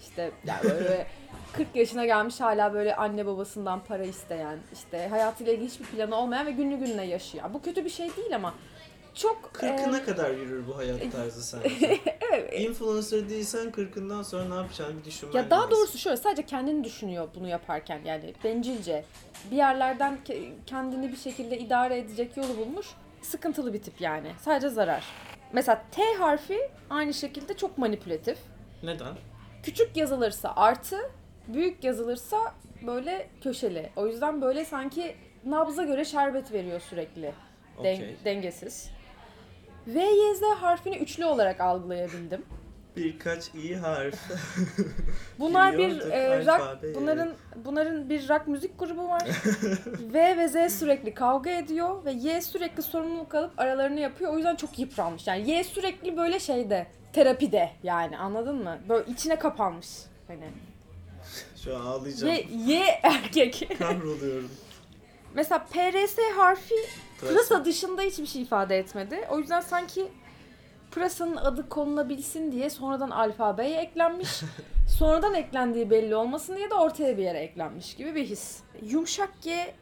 işte 0.00 0.30
yani 0.46 0.64
böyle 0.64 1.06
40 1.52 1.76
yaşına 1.76 2.04
gelmiş 2.04 2.40
hala 2.40 2.74
böyle 2.74 2.96
anne 2.96 3.26
babasından 3.26 3.80
para 3.88 4.04
isteyen, 4.04 4.58
işte 4.72 5.08
hayatıyla 5.08 5.52
ilgili 5.52 5.68
hiçbir 5.68 5.84
planı 5.84 6.16
olmayan 6.16 6.46
ve 6.46 6.50
günlü 6.50 6.76
gününe 6.76 7.04
yaşıyor. 7.04 7.44
Bu 7.54 7.62
kötü 7.62 7.84
bir 7.84 7.90
şey 7.90 8.16
değil 8.16 8.36
ama 8.36 8.54
çok 9.14 9.50
Kırkına 9.54 9.98
e, 9.98 10.04
kadar 10.04 10.30
yürür 10.30 10.66
bu 10.66 10.76
hayat 10.76 11.12
tarzı 11.12 11.42
sanki. 11.42 12.00
evet, 12.30 12.60
Influencer 12.60 13.28
değilsen 13.30 13.70
kırkından 13.72 14.22
sonra 14.22 14.44
ne 14.48 14.54
yapacağını 14.54 14.98
bir 15.00 15.04
düşünmen 15.04 15.32
Ya 15.34 15.50
daha 15.50 15.60
lazım. 15.60 15.76
doğrusu 15.76 15.98
şöyle 15.98 16.16
sadece 16.16 16.42
kendini 16.46 16.84
düşünüyor 16.84 17.28
bunu 17.34 17.48
yaparken 17.48 18.00
yani 18.04 18.34
bencilce. 18.44 19.04
Bir 19.50 19.56
yerlerden 19.56 20.18
ke- 20.28 20.52
kendini 20.66 21.12
bir 21.12 21.16
şekilde 21.16 21.58
idare 21.58 21.98
edecek 21.98 22.36
yolu 22.36 22.56
bulmuş. 22.56 22.86
Sıkıntılı 23.22 23.74
bir 23.74 23.82
tip 23.82 24.00
yani. 24.00 24.32
Sadece 24.40 24.68
zarar. 24.68 25.04
Mesela 25.52 25.82
T 25.90 26.02
harfi 26.18 26.58
aynı 26.90 27.14
şekilde 27.14 27.56
çok 27.56 27.78
manipülatif. 27.78 28.38
Neden? 28.82 29.14
Küçük 29.62 29.96
yazılırsa 29.96 30.52
artı, 30.56 30.96
büyük 31.48 31.84
yazılırsa 31.84 32.54
böyle 32.86 33.28
köşeli. 33.42 33.90
O 33.96 34.06
yüzden 34.06 34.42
böyle 34.42 34.64
sanki 34.64 35.16
nabza 35.44 35.84
göre 35.84 36.04
şerbet 36.04 36.52
veriyor 36.52 36.80
sürekli. 36.80 37.32
Den- 37.84 37.94
Okey. 37.96 38.16
dengesiz. 38.24 38.90
V, 39.94 40.00
Y, 40.00 40.34
Z 40.34 40.42
harfini 40.42 40.96
üçlü 40.98 41.24
olarak 41.24 41.60
algılayabildim. 41.60 42.42
Birkaç 42.96 43.54
iyi 43.54 43.76
harf. 43.76 44.18
Bunlar 45.38 45.78
bir 45.78 46.00
e, 46.00 46.46
rock, 46.46 46.94
bunların 46.94 47.32
bunların 47.64 48.10
bir 48.10 48.28
rock 48.28 48.48
müzik 48.48 48.78
grubu 48.78 49.08
var. 49.08 49.22
v 50.12 50.36
ve 50.36 50.48
Z 50.48 50.78
sürekli 50.78 51.14
kavga 51.14 51.50
ediyor 51.50 52.04
ve 52.04 52.12
Y 52.12 52.40
sürekli 52.40 52.82
sorumluluk 52.82 53.34
alıp 53.34 53.60
aralarını 53.60 54.00
yapıyor. 54.00 54.32
O 54.32 54.36
yüzden 54.36 54.56
çok 54.56 54.78
yıpranmış. 54.78 55.26
Yani 55.26 55.50
Y 55.50 55.64
sürekli 55.64 56.16
böyle 56.16 56.40
şeyde, 56.40 56.86
terapide 57.12 57.70
yani 57.82 58.18
anladın 58.18 58.56
mı? 58.56 58.78
Böyle 58.88 59.10
içine 59.10 59.38
kapanmış. 59.38 59.88
Hani. 60.28 60.50
Şu 61.64 61.76
an 61.76 61.80
ağlayacağım. 61.80 62.34
Y, 62.34 62.46
y 62.66 62.84
erkek. 63.02 63.68
Kahroluyorum. 63.78 64.50
Mesela 65.34 65.64
PRS 65.64 66.18
harfi 66.36 66.74
Pırasa. 67.20 67.34
pırasa 67.34 67.64
dışında 67.64 68.02
hiçbir 68.02 68.26
şey 68.26 68.42
ifade 68.42 68.78
etmedi. 68.78 69.18
O 69.30 69.38
yüzden 69.38 69.60
sanki 69.60 70.08
pırasanın 70.90 71.36
adı 71.36 71.68
konulabilsin 71.68 72.52
diye 72.52 72.70
sonradan 72.70 73.10
alfabeye 73.10 73.76
eklenmiş. 73.80 74.40
sonradan 74.98 75.34
eklendiği 75.34 75.90
belli 75.90 76.16
olmasın 76.16 76.56
diye 76.56 76.70
de 76.70 76.74
ortaya 76.74 77.16
bir 77.18 77.22
yere 77.22 77.38
eklenmiş 77.38 77.94
gibi 77.96 78.14
bir 78.14 78.24
his. 78.24 78.58
Yumuşak 78.82 79.42
G 79.42 79.74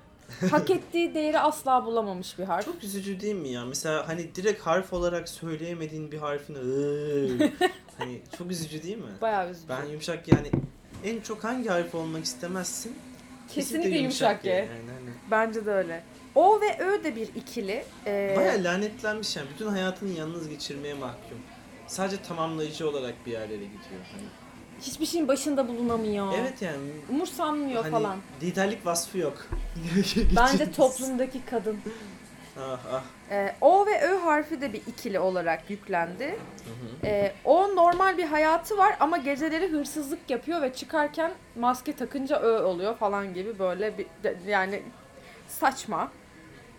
hak 0.51 0.71
ettiği 0.77 1.15
değeri 1.15 1.39
asla 1.41 1.85
bulamamış 1.87 2.39
bir 2.39 2.45
harf. 2.45 2.65
Çok 2.65 2.85
üzücü 2.85 3.21
değil 3.21 3.35
mi 3.35 3.49
ya? 3.49 3.65
Mesela 3.65 4.09
hani 4.09 4.35
direkt 4.35 4.61
harf 4.63 4.93
olarak 4.93 5.29
söyleyemediğin 5.29 6.13
bir 6.13 6.19
harfin 6.19 6.55
"Iıı." 6.55 7.51
hani 7.99 8.23
çok 8.39 8.51
üzücü 8.51 8.83
değil 8.83 8.99
mi? 8.99 9.11
Bayağı 9.21 9.51
üzücü. 9.51 9.69
Ben 9.69 9.85
yumuşak 9.85 10.29
yani 10.29 10.51
en 11.05 11.21
çok 11.21 11.45
hangi 11.45 11.69
harf 11.69 11.95
olmak 11.95 12.25
istemezsin? 12.25 12.97
Kesinlikle 13.55 13.99
yumuşak 13.99 14.43
G. 14.43 14.51
Yani 14.51 14.69
hani 14.69 15.11
Bence 15.31 15.67
de 15.67 15.71
öyle. 15.71 16.03
O 16.35 16.61
ve 16.61 16.79
Ö 16.79 17.05
de 17.05 17.17
bir 17.17 17.29
ikili. 17.35 17.85
Ee, 18.07 18.35
Baya 18.37 18.65
lanetlenmiş 18.65 19.37
yani. 19.37 19.49
Bütün 19.55 19.67
hayatını 19.67 20.19
yalnız 20.19 20.49
geçirmeye 20.49 20.95
mahkum. 20.95 21.39
Sadece 21.87 22.23
tamamlayıcı 22.23 22.89
olarak 22.91 23.15
bir 23.27 23.33
yerlere 23.33 23.55
gidiyor. 23.65 24.03
Hani. 24.13 24.23
hiçbir 24.83 25.07
şeyin 25.07 25.29
başında 25.29 25.69
bulunamıyor. 25.69 26.33
Evet 26.41 26.63
yani. 26.63 26.77
Umursanmıyor 27.11 27.83
Hani 27.83 27.91
falan. 27.93 28.17
liderlik 28.43 28.87
vasfı 28.87 29.19
yok. 29.19 29.47
Bence 30.37 30.73
toplumdaki 30.73 31.41
kadın. 31.51 31.79
Ah 32.61 32.79
ah. 32.93 33.03
Ee, 33.31 33.55
o 33.61 33.87
ve 33.87 34.01
Ö 34.03 34.19
harfi 34.19 34.61
de 34.61 34.73
bir 34.73 34.83
ikili 34.87 35.19
olarak 35.19 35.71
yüklendi. 35.71 36.25
Hı 36.27 36.31
hı. 36.31 37.07
Ee, 37.07 37.33
o 37.45 37.77
normal 37.77 38.19
bir 38.19 38.25
hayatı 38.25 38.79
var 38.79 38.97
ama 39.01 39.17
geceleri 39.17 39.69
hırsızlık 39.69 40.31
yapıyor 40.31 40.63
ve 40.63 40.73
çıkarken 40.73 41.33
maske 41.57 41.93
takınca 41.93 42.37
Ö 42.41 42.63
oluyor 42.65 42.97
falan 42.97 43.35
gibi 43.35 43.59
böyle 43.59 43.99
bir 43.99 44.07
de- 44.23 44.37
yani 44.47 44.83
saçma. 45.49 46.13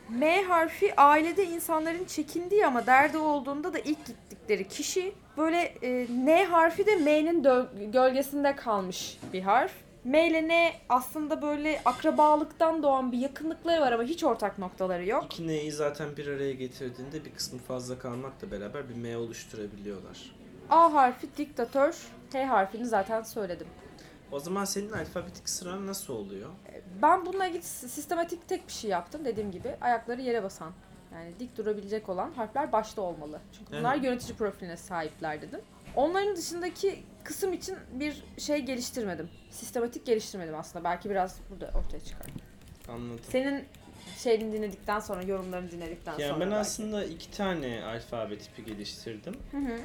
M 0.09 0.43
harfi 0.43 0.95
ailede 1.01 1.45
insanların 1.45 2.05
çekindiği 2.05 2.65
ama 2.65 2.85
derdi 2.85 3.17
olduğunda 3.17 3.73
da 3.73 3.79
ilk 3.79 4.05
gittikleri 4.05 4.67
kişi. 4.67 5.13
Böyle 5.37 5.61
e, 5.81 6.07
N 6.25 6.45
harfi 6.45 6.85
de 6.85 6.95
M'nin 6.95 7.43
gölgesinde 7.91 8.55
kalmış 8.55 9.17
bir 9.33 9.41
harf. 9.41 9.71
M 10.07 10.27
ile 10.27 10.47
N 10.47 10.73
aslında 10.89 11.41
böyle 11.41 11.81
akrabalıktan 11.85 12.83
doğan 12.83 13.11
bir 13.11 13.17
yakınlıkları 13.17 13.81
var 13.81 13.91
ama 13.91 14.03
hiç 14.03 14.23
ortak 14.23 14.57
noktaları 14.59 15.05
yok. 15.05 15.25
İki 15.25 15.47
neyi 15.47 15.71
zaten 15.71 16.17
bir 16.17 16.27
araya 16.27 16.53
getirdiğinde 16.53 17.25
bir 17.25 17.33
kısmı 17.33 17.59
fazla 17.59 17.99
kalmakla 17.99 18.51
beraber 18.51 18.89
bir 18.89 18.95
M 18.95 19.17
oluşturabiliyorlar. 19.17 20.35
A 20.69 20.93
harfi 20.93 21.27
diktatör, 21.37 22.07
T 22.31 22.45
harfini 22.45 22.85
zaten 22.85 23.21
söyledim. 23.21 23.67
O 24.31 24.39
zaman 24.39 24.65
senin 24.65 24.91
alfabetik 24.91 25.49
sıran 25.49 25.87
nasıl 25.87 26.13
oluyor? 26.13 26.49
Ben 27.01 27.25
bununla 27.25 27.45
ilgili 27.47 27.63
sistematik 27.63 28.47
tek 28.47 28.67
bir 28.67 28.73
şey 28.73 28.89
yaptım 28.89 29.25
dediğim 29.25 29.51
gibi. 29.51 29.75
Ayakları 29.81 30.21
yere 30.21 30.43
basan. 30.43 30.71
Yani 31.13 31.31
dik 31.39 31.57
durabilecek 31.57 32.09
olan 32.09 32.31
harfler 32.31 32.71
başta 32.71 33.01
olmalı. 33.01 33.39
Çünkü 33.57 33.71
bunlar 33.79 33.93
Evet. 33.95 34.03
yönetici 34.05 34.37
profiline 34.37 34.77
sahipler 34.77 35.41
dedim. 35.41 35.59
Onların 35.97 36.35
dışındaki 36.35 37.03
kısım 37.23 37.53
için 37.53 37.77
bir 37.93 38.23
şey 38.37 38.59
geliştirmedim. 38.59 39.29
Sistematik 39.49 40.05
geliştirmedim 40.05 40.55
aslında. 40.55 40.83
Belki 40.83 41.09
biraz 41.09 41.39
burada 41.49 41.65
ortaya 41.79 41.99
çıkar. 41.99 42.27
Anladım. 42.89 43.19
Senin 43.29 43.65
şeyini 44.17 44.53
dinledikten 44.53 44.99
sonra, 44.99 45.21
yorumlarını 45.23 45.71
dinledikten 45.71 46.11
Yani 46.11 46.29
sonra 46.29 46.39
ben 46.39 46.49
belki. 46.51 46.59
aslında 46.59 47.03
iki 47.05 47.31
tane 47.31 47.83
alfabe 47.83 48.37
tipi 48.37 48.65
geliştirdim. 48.65 49.33
Hı 49.51 49.57
hı. 49.57 49.79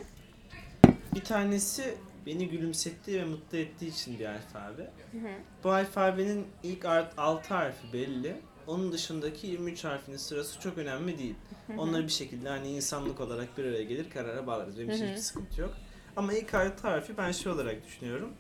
Bir 1.15 1.25
tanesi 1.25 1.95
beni 2.27 2.49
gülümsettiği 2.49 3.21
ve 3.21 3.25
mutlu 3.25 3.59
ettiği 3.59 3.91
için 3.91 4.19
bir 4.19 4.27
alfabe. 4.27 4.83
Hı 4.83 5.19
hı. 5.19 5.33
Bu 5.65 5.71
alfabenin 5.71 6.47
ilk 6.63 6.85
6 6.85 7.55
harfi 7.55 7.93
belli. 7.93 8.37
Onun 8.67 8.93
dışındaki 8.93 9.47
23 9.47 9.85
harfinin 9.85 10.17
sırası 10.17 10.61
çok 10.61 10.79
önemli 10.79 11.19
değil. 11.19 11.35
Onları 11.79 12.03
bir 12.03 12.13
şekilde 12.13 12.49
hani 12.49 12.69
insanlık 12.71 13.21
olarak 13.21 13.59
bir 13.59 13.65
araya 13.65 13.83
gelir 13.83 14.11
karara 14.11 14.47
bağlarız. 14.47 14.79
Benim 14.79 14.91
için 14.91 15.01
Hı 15.01 15.07
hı. 15.07 15.11
hiçbir 15.11 15.23
sıkıntı 15.23 15.61
yok. 15.61 15.75
Ama 16.17 16.33
6 16.53 16.89
harfi 16.89 17.17
ben 17.17 17.33
şey 17.33 17.53
olarak 17.53 17.87
düşünüyorum. 17.87 18.33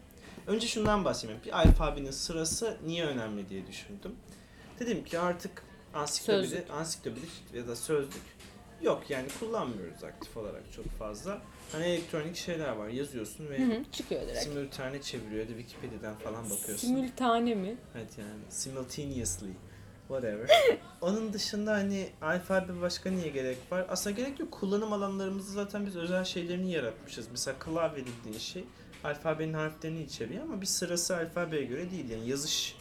Önce 0.47 0.67
şundan 0.67 1.05
bahsedeyim. 1.05 1.41
Bir 1.47 1.59
alfabenin 1.59 2.11
sırası 2.11 2.79
niye 2.87 3.05
önemli 3.07 3.49
diye 3.49 3.67
düşündüm. 3.67 4.13
Dedim 4.81 5.05
ki 5.05 5.19
artık 5.19 5.63
Ansiklopedi, 5.95 6.49
Sözlük. 6.49 6.71
ansiklopedi 6.71 7.27
ya 7.55 7.67
da 7.69 7.77
sözlük 7.77 8.23
yok 8.83 9.03
yani 9.11 9.27
kullanmıyoruz 9.41 10.05
aktif 10.05 10.37
olarak 10.37 10.73
çok 10.77 10.85
fazla. 10.99 11.43
Hani 11.73 11.85
elektronik 11.85 12.37
şeyler 12.37 12.69
var 12.69 12.89
yazıyorsun 12.89 13.51
ve 13.51 13.59
Hı 13.59 13.73
hı, 13.73 13.85
çıkıyor 13.93 14.23
direkt. 14.23 14.39
simultane 14.43 15.03
çeviriyor 15.03 15.41
ya 15.49 15.49
da 15.55 15.59
Wikipedia'dan 15.59 16.15
falan 16.15 16.51
bakıyorsun. 16.51 16.89
Simültane 16.89 17.55
mi? 17.55 17.77
Evet 17.97 18.19
yani 18.19 18.31
simultaneously 18.49 19.51
whatever. 20.21 20.49
Onun 21.01 21.33
dışında 21.33 21.73
hani 21.73 22.09
alfabe 22.23 22.81
başka 22.81 23.11
niye 23.11 23.29
gerek 23.29 23.59
var? 23.71 23.87
Aslında 23.89 24.17
gerek 24.17 24.41
yok. 24.41 24.53
Kullanım 24.53 24.93
alanlarımızda 24.93 25.53
zaten 25.53 25.87
biz 25.87 25.97
özel 25.97 26.25
şeylerini 26.25 26.73
yaratmışız. 26.73 27.27
Mesela 27.31 27.59
klavye 27.59 28.05
dediğin 28.07 28.39
şey 28.39 28.65
alfabenin 29.05 29.55
harflerini 29.55 30.03
içeriyor 30.03 30.43
ama 30.43 30.61
bir 30.61 30.67
sırası 30.67 31.17
alfabeye 31.17 31.65
göre 31.65 31.91
değil. 31.91 32.11
Yani 32.11 32.29
yazış 32.29 32.77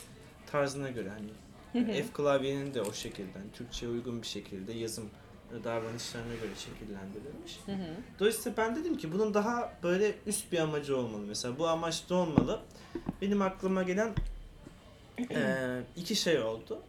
tarzına 0.52 0.90
göre 0.90 1.10
hani 1.10 1.30
F 1.94 2.06
klavyenin 2.14 2.74
de 2.74 2.82
o 2.82 2.94
şekilde 2.94 3.34
hani 3.34 3.52
Türkçe'ye 3.54 3.92
uygun 3.92 4.22
bir 4.22 4.28
şekilde 4.28 4.74
yazım 4.74 5.10
davranışlarına 5.64 6.34
göre 6.34 6.52
şekillendirilmiş. 6.58 7.60
Hı 7.66 7.72
hı. 7.72 7.96
Dolayısıyla 8.20 8.58
ben 8.58 8.76
dedim 8.76 8.98
ki 8.98 9.12
bunun 9.12 9.34
daha 9.34 9.74
böyle 9.84 10.16
üst 10.26 10.52
bir 10.52 10.60
amacı 10.60 10.98
olmalı. 10.98 11.22
Mesela 11.28 11.60
bu 11.60 11.68
amaç 11.68 12.10
da 12.10 12.16
olmalı. 12.16 12.60
Benim 13.22 13.42
aklıma 13.42 13.84
gelen 13.84 14.14
eee, 15.30 15.84
iki 15.96 16.16
şey 16.16 16.40
oldu. 16.40 16.82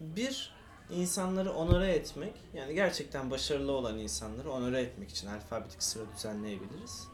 Bir, 0.00 0.52
insanları 0.90 1.52
onore 1.52 1.92
etmek. 1.92 2.32
Yani 2.54 2.74
gerçekten 2.74 3.30
başarılı 3.30 3.72
olan 3.72 3.98
insanları 3.98 4.50
onore 4.52 4.80
etmek 4.80 5.10
için 5.10 5.26
alfabetik 5.26 5.82
sıra 5.82 6.02
düzenleyebiliriz. 6.16 7.04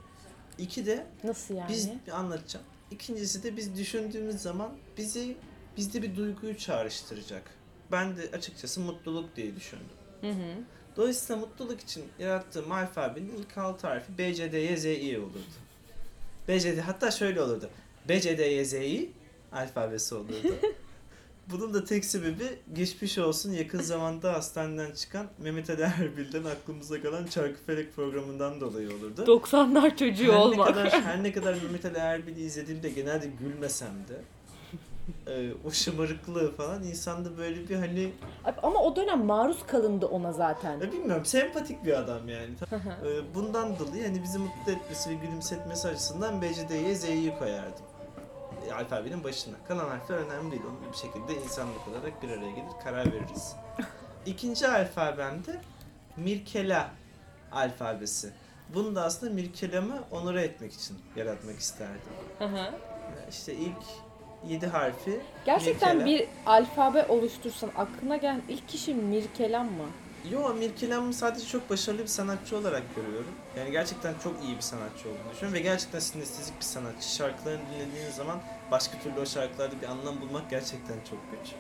İki 0.59 0.87
de 0.87 1.07
Nasıl 1.25 1.55
yani? 1.55 1.68
biz 1.68 1.88
anlatacağım. 2.12 2.66
İkincisi 2.90 3.42
de 3.42 3.57
biz 3.57 3.77
düşündüğümüz 3.79 4.37
zaman 4.37 4.73
bizi 4.97 5.37
bizde 5.77 6.03
bir 6.03 6.16
duyguyu 6.16 6.59
çağrıştıracak. 6.59 7.42
Ben 7.92 8.16
de 8.16 8.31
açıkçası 8.33 8.81
mutluluk 8.81 9.37
diye 9.37 9.57
düşündüm. 9.57 9.87
Hı 10.20 10.31
hı. 10.31 10.55
Dolayısıyla 10.97 11.40
mutluluk 11.40 11.81
için 11.81 12.05
yarattığım 12.18 12.73
alfabenin 12.73 13.33
ilk 13.38 13.59
altı 13.59 13.87
harfi 13.87 14.18
B, 14.18 14.35
C, 14.35 14.53
D, 14.53 14.59
Y, 14.59 14.77
Z, 14.77 14.85
I 14.85 15.18
olurdu. 15.18 15.38
B, 16.49 16.61
C, 16.61 16.77
D, 16.77 16.81
hatta 16.81 17.11
şöyle 17.11 17.42
olurdu. 17.42 17.70
B, 18.09 18.20
C, 18.20 18.38
D, 18.38 18.47
Y, 18.47 18.64
Z, 18.64 18.73
I 18.73 19.12
alfabesi 19.53 20.14
olurdu. 20.14 20.57
Bunun 21.50 21.74
da 21.74 21.85
tek 21.85 22.04
sebebi 22.04 22.59
geçmiş 22.72 23.18
olsun 23.18 23.52
yakın 23.52 23.80
zamanda 23.80 24.33
hastaneden 24.33 24.92
çıkan 24.92 25.26
Mehmet 25.38 25.70
Ali 25.70 25.83
Erbil'den 25.83 26.44
aklımıza 26.44 27.02
kalan 27.02 27.26
Çarkıfelek 27.26 27.96
programından 27.96 28.61
dolayı 28.61 28.88
olurdu. 28.88 29.24
90'lar 29.24 29.96
çocuğu 29.96 30.33
her 30.33 30.38
olmak. 30.38 30.68
Ne 30.68 30.74
kadar, 30.74 30.92
her 31.04 31.22
ne 31.22 31.33
kadar 31.33 31.54
Mehmet 31.54 31.85
Ali 31.85 31.98
Erbil'i 31.98 32.40
izlediğimde 32.40 32.88
genelde 32.88 33.26
gülmesem 33.26 33.94
de 34.09 34.20
e, 35.26 35.52
o 35.64 35.70
şımarıklığı 35.70 36.52
falan 36.52 36.83
insanda 36.83 37.38
böyle 37.38 37.68
bir 37.68 37.76
hani 37.76 38.12
Ama 38.62 38.80
o 38.83 38.96
dönem 38.96 39.24
maruz 39.24 39.66
kalındı 39.66 40.07
ona 40.07 40.33
zaten. 40.33 40.80
Ya 40.80 40.92
bilmiyorum 40.92 41.24
sempatik 41.24 41.85
bir 41.85 41.92
adam 41.98 42.28
yani. 42.28 42.50
Ee, 42.72 43.35
Bundan 43.35 43.78
dolayı 43.78 44.07
hani 44.07 44.22
bizi 44.22 44.38
mutlu 44.38 44.72
etmesi 44.72 45.11
ve 45.11 45.14
gülümsetmesi 45.14 45.88
açısından 45.88 46.42
BCD'ye 46.42 46.94
Z'yi 46.94 47.38
koyardım. 47.38 47.85
Alfabenin 48.72 49.24
başına. 49.24 49.55
Kalan 49.68 49.88
harfler 49.88 50.16
önemli 50.16 50.50
değil. 50.50 50.62
Onu 50.70 50.92
bir 50.92 50.96
şekilde 50.96 51.42
insanlık 51.44 51.88
olarak 51.88 52.22
bir 52.22 52.29
araya 52.29 52.50
gelir 52.50 52.72
karar 52.85 53.12
veririz. 53.12 53.57
İkinci 54.27 54.68
alfabem 54.68 55.46
de 55.46 55.61
Mirkela 56.16 56.90
alfabesi. 57.53 58.33
Bunu 58.74 58.94
da 58.94 59.05
aslında 59.05 59.33
Mirkelam'ı 59.33 60.05
onore 60.11 60.42
etmek 60.42 60.72
için 60.72 60.98
yaratmak 61.16 61.59
isterdim. 61.59 62.00
Hı 62.38 62.44
hı. 62.44 62.70
İşte 63.31 63.55
ilk 63.55 63.83
7 64.48 64.66
harfi 64.66 65.20
Gerçekten 65.46 65.96
Mirkela. 65.96 66.18
bir 66.20 66.29
alfabe 66.46 67.07
oluştursan 67.09 67.70
aklına 67.77 68.16
gelen 68.16 68.42
ilk 68.48 68.68
kişi 68.68 68.94
Mirkelam 68.94 69.66
mı? 69.66 69.87
Yo 70.31 70.55
Mirkelam'ı 70.55 71.14
sadece 71.14 71.46
çok 71.46 71.70
başarılı 71.70 72.03
bir 72.03 72.07
sanatçı 72.07 72.57
olarak 72.59 72.83
görüyorum. 72.96 73.33
Yani 73.59 73.70
gerçekten 73.70 74.14
çok 74.22 74.44
iyi 74.44 74.57
bir 74.57 74.61
sanatçı 74.62 75.09
olduğunu 75.09 75.33
düşünüyorum 75.33 75.55
ve 75.55 75.61
gerçekten 75.61 75.98
sinestezik 75.98 76.57
bir 76.61 76.64
sanatçı. 76.64 77.09
Şarkılarını 77.14 77.61
dinlediğin 77.74 78.11
zaman 78.11 78.40
başka 78.70 78.98
türlü 78.98 79.20
o 79.20 79.27
şarkılarda 79.27 79.81
bir 79.83 79.87
anlam 79.87 80.20
bulmak 80.20 80.50
gerçekten 80.50 80.96
çok 81.11 81.18
güç. 81.31 81.53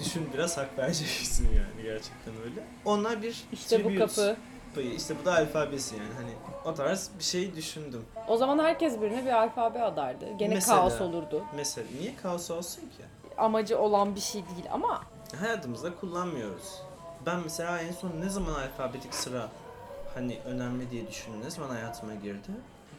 Düşün 0.00 0.28
biraz 0.34 0.56
hak 0.58 0.78
vereceksin 0.78 1.48
yani 1.56 1.82
gerçekten 1.82 2.34
öyle. 2.44 2.64
Onlar 2.84 3.22
bir 3.22 3.44
İşte 3.52 3.78
bu 3.84 3.88
tribute 3.88 3.98
kapı. 3.98 4.36
payı. 4.74 4.94
İşte 4.94 5.14
bu 5.20 5.24
da 5.24 5.34
alfabesi 5.34 5.96
yani 5.96 6.10
hani 6.16 6.30
o 6.64 6.74
tarz 6.74 7.10
bir 7.18 7.24
şey 7.24 7.54
düşündüm. 7.56 8.04
O 8.28 8.36
zaman 8.36 8.58
herkes 8.58 9.00
birine 9.00 9.24
bir 9.24 9.32
alfabe 9.32 9.82
adardı. 9.82 10.26
Gene 10.38 10.54
Mesela. 10.54 10.78
kaos 10.80 11.00
olurdu. 11.00 11.44
Mesela 11.56 11.86
niye 12.00 12.16
kaos 12.16 12.50
olsun 12.50 12.80
ki? 12.80 13.04
Amacı 13.38 13.78
olan 13.78 14.14
bir 14.14 14.20
şey 14.20 14.42
değil 14.42 14.68
ama 14.72 15.02
Hayatımızda 15.40 15.94
kullanmıyoruz. 15.96 16.82
Ben 17.26 17.40
mesela 17.40 17.80
en 17.80 17.92
son 17.92 18.12
ne 18.20 18.28
zaman 18.28 18.54
alfabetik 18.54 19.14
sıra 19.14 19.48
hani 20.14 20.38
önemli 20.44 20.90
diye 20.90 21.08
düşündüm. 21.08 21.40
Ne 21.44 21.50
zaman 21.50 21.68
hayatıma 21.68 22.14
girdi? 22.14 22.50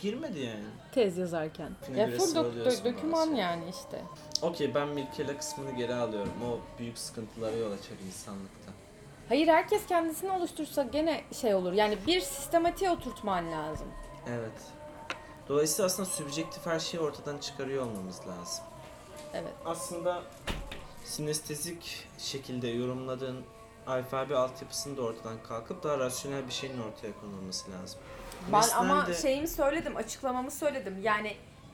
Girmedi 0.02 0.40
yani. 0.40 0.64
tez 0.92 1.18
yazarken. 1.18 1.72
Ya 1.96 2.08
full 2.08 2.14
dok- 2.16 2.20
sıralıyorsun 2.28 2.86
dök- 2.86 2.86
döküman 2.86 3.36
yani 3.36 3.64
işte. 3.70 4.02
Okey 4.42 4.76
ben 4.76 4.88
Mirkela 4.88 5.38
kısmını 5.38 5.72
geri 5.72 5.96
alıyorum. 5.96 6.34
O 6.52 6.60
büyük 6.80 6.98
sıkıntılara 6.98 7.56
yol 7.56 7.72
açar 7.72 7.96
insanlıkta. 8.08 8.72
Hayır 9.30 9.48
herkes 9.48 9.86
kendisini 9.86 10.32
oluştursa 10.32 10.84
gene 10.84 11.22
şey 11.42 11.56
olur. 11.56 11.74
Yani 11.74 11.98
bir 12.08 12.22
sistematiğe 12.22 12.92
oturtman 12.92 13.52
lazım. 13.52 13.88
Evet. 14.30 14.62
Dolayısıyla 15.50 15.86
aslında 15.86 16.10
sübjektif 16.10 16.66
her 16.66 16.80
şeyi 16.80 17.02
ortadan 17.02 17.38
çıkarıyor 17.38 17.84
olmamız 17.86 18.20
lazım. 18.28 18.64
Evet. 19.34 19.54
Aslında 19.66 20.24
sinestezik 21.06 22.08
şekilde 22.18 22.68
yorumladığın 22.68 23.44
alfabe 23.88 24.36
altyapısını 24.36 24.98
da 24.98 25.02
ortadan 25.02 25.38
kalkıp 25.48 25.84
daha 25.84 25.98
rasyonel 26.00 26.48
bir 26.48 26.52
şeyin 26.54 26.74
ortaya 26.82 27.12
konulması 27.22 27.72
lazım. 27.72 28.00
Ben 28.52 28.60
Nesnel 28.60 28.80
ama 28.80 29.08
de- 29.08 29.13
şeyimi 29.13 29.48
söyledim, 29.48 29.96
açıklamamı 29.96 30.52
söyledim. 30.52 31.00
Yani 31.04 31.34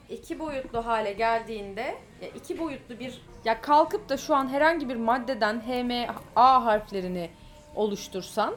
iki 0.10 0.40
boyutlu 0.40 0.86
hale 0.86 1.14
geldiğinde 1.14 1.98
ya 2.22 2.28
iki 2.36 2.60
boyutlu 2.60 3.00
bir 3.00 3.22
ya 3.46 3.62
kalkıp 3.62 4.10
da 4.10 4.18
şu 4.18 4.36
an 4.36 4.48
herhangi 4.50 4.90
bir 4.90 4.96
maddeden 4.96 5.62
H, 5.68 5.84
M, 5.84 6.10
A 6.36 6.66
harflerini 6.66 7.30
oluştursan 7.76 8.56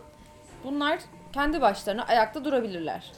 bunlar 0.65 0.99
kendi 1.33 1.61
başlarına 1.61 2.05
ayakta 2.05 2.45
durabilirler. 2.45 3.13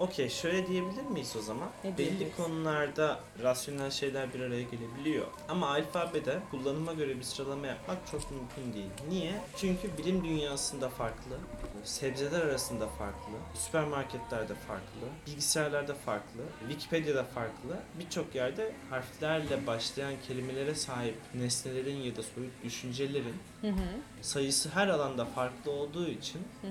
Okey 0.00 0.28
şöyle 0.28 0.66
diyebilir 0.66 1.02
miyiz 1.02 1.36
o 1.38 1.42
zaman? 1.42 1.68
Ne 1.84 1.90
Belli 1.90 1.96
diyebiliriz? 2.08 2.36
konularda 2.36 3.20
rasyonel 3.42 3.90
şeyler 3.90 4.34
bir 4.34 4.40
araya 4.40 4.62
gelebiliyor. 4.62 5.26
Ama 5.48 5.68
alfabede 5.70 6.38
kullanıma 6.50 6.92
göre 6.92 7.16
bir 7.18 7.22
sıralama 7.22 7.66
yapmak 7.66 7.98
çok 8.10 8.30
mümkün 8.30 8.72
değil. 8.72 8.90
Niye? 9.08 9.40
Çünkü 9.56 9.98
bilim 9.98 10.24
dünyasında 10.24 10.88
farklı, 10.88 11.36
sebzeler 11.84 12.40
arasında 12.40 12.88
farklı, 12.88 13.32
süpermarketlerde 13.54 14.54
farklı, 14.54 15.06
bilgisayarlarda 15.26 15.94
farklı, 15.94 16.40
Wikipedia'da 16.68 17.24
farklı. 17.24 17.76
Birçok 18.00 18.34
yerde 18.34 18.72
harflerle 18.90 19.66
başlayan 19.66 20.14
kelimelere 20.28 20.74
sahip 20.74 21.16
nesnelerin 21.34 21.96
ya 21.96 22.16
da 22.16 22.22
soyut 22.22 22.52
düşüncelerin 22.64 23.36
Hı 23.60 23.68
hı. 23.68 23.74
sayısı 24.22 24.68
her 24.68 24.88
alanda 24.88 25.24
farklı 25.24 25.70
olduğu 25.70 26.08
için 26.08 26.40
Hı 26.62 26.66
hı. 26.66 26.70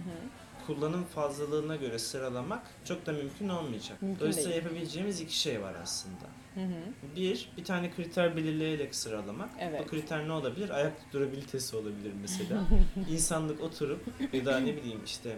Kullanım 0.68 1.04
fazlalığına 1.04 1.76
göre 1.76 2.00
sıralamak 2.00 2.62
çok 2.86 3.06
da 3.06 3.12
mümkün 3.12 3.50
olmayacak. 3.50 4.02
Mümkün 4.02 4.20
Dolayısıyla 4.20 4.52
değil. 4.52 4.64
yapabileceğimiz 4.64 5.22
iki 5.22 5.38
şey 5.40 5.62
var 5.62 5.74
aslında. 5.84 6.26
Hı 6.56 6.60
hı. 6.60 7.16
Bir, 7.16 7.50
bir 7.58 7.64
tane 7.64 7.92
kriter 7.92 8.36
belirleyerek 8.38 8.96
sıralamak. 8.96 9.50
Evet. 9.60 9.82
Bu 9.86 9.88
kriter 9.90 10.28
ne 10.28 10.32
olabilir? 10.32 10.70
Ayakta 10.70 11.04
durabilitesi 11.14 11.76
olabilir 11.76 12.12
mesela. 12.22 12.64
İnsanlık 13.12 13.62
oturup 13.62 14.00
ya 14.34 14.46
da 14.46 14.60
ne 14.60 14.76
bileyim 14.76 15.02
işte 15.06 15.30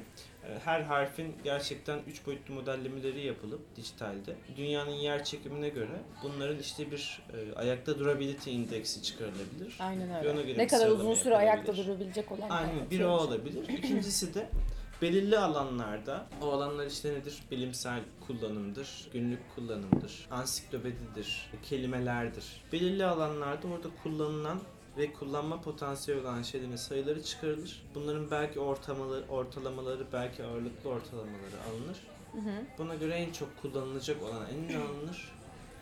e, 0.44 0.60
her 0.66 0.82
harfin 0.82 1.36
gerçekten 1.44 2.00
üç 2.08 2.26
boyutlu 2.26 2.54
modellemeleri 2.54 3.26
yapılıp 3.26 3.76
dijitalde 3.76 4.36
dünyanın 4.58 4.92
yer 4.92 5.24
çekimine 5.24 5.70
göre 5.70 6.02
bunların 6.24 6.60
işte 6.60 6.92
bir 6.92 7.22
e, 7.34 7.56
ayakta 7.56 8.00
durability 8.00 8.56
indeksi 8.56 9.04
çıkarılabilir. 9.04 9.78
Aynen 9.80 10.10
Ve 10.10 10.32
ona 10.32 10.40
öyle. 10.40 10.44
göre 10.44 10.58
Ne 10.58 10.64
bir 10.64 10.70
kadar 10.70 10.90
uzun 10.90 11.14
süre 11.14 11.36
ayakta 11.38 11.78
durabilecek 11.78 12.32
olan 12.32 12.50
Aynen 12.50 12.90
biri 12.92 13.06
o 13.06 13.10
olabilir. 13.12 13.68
İkincisi 13.70 14.34
de 14.34 14.50
belirli 15.02 15.38
alanlarda 15.38 16.28
o 16.42 16.52
alanlar 16.52 16.86
işte 16.86 17.14
nedir? 17.14 17.44
Bilimsel 17.52 18.00
kullanımdır, 18.28 19.08
günlük 19.14 19.56
kullanımdır, 19.56 20.28
ansiklopedidir, 20.32 21.52
kelimelerdir. 21.64 22.46
Belirli 22.74 23.06
alanlarda 23.06 23.68
orada 23.68 23.88
kullanılan 24.04 24.60
ve 24.98 25.14
kullanma 25.14 25.62
potansiyeli 25.62 26.22
olan 26.22 26.42
şeylerin 26.42 26.76
sayıları 26.76 27.24
çıkarılır. 27.24 27.84
Bunların 27.96 28.32
belki 28.32 28.60
ortamaları, 28.60 29.26
ortalamaları, 29.30 30.06
belki 30.14 30.44
ağırlıklı 30.44 30.90
ortalamaları 30.90 31.62
alınır. 31.70 31.98
Hı 32.32 32.38
hı. 32.38 32.66
Buna 32.78 32.96
göre 32.96 33.14
en 33.14 33.32
çok 33.32 33.62
kullanılacak 33.62 34.24
olan 34.24 34.46
en 34.50 34.82
alınır? 34.82 35.32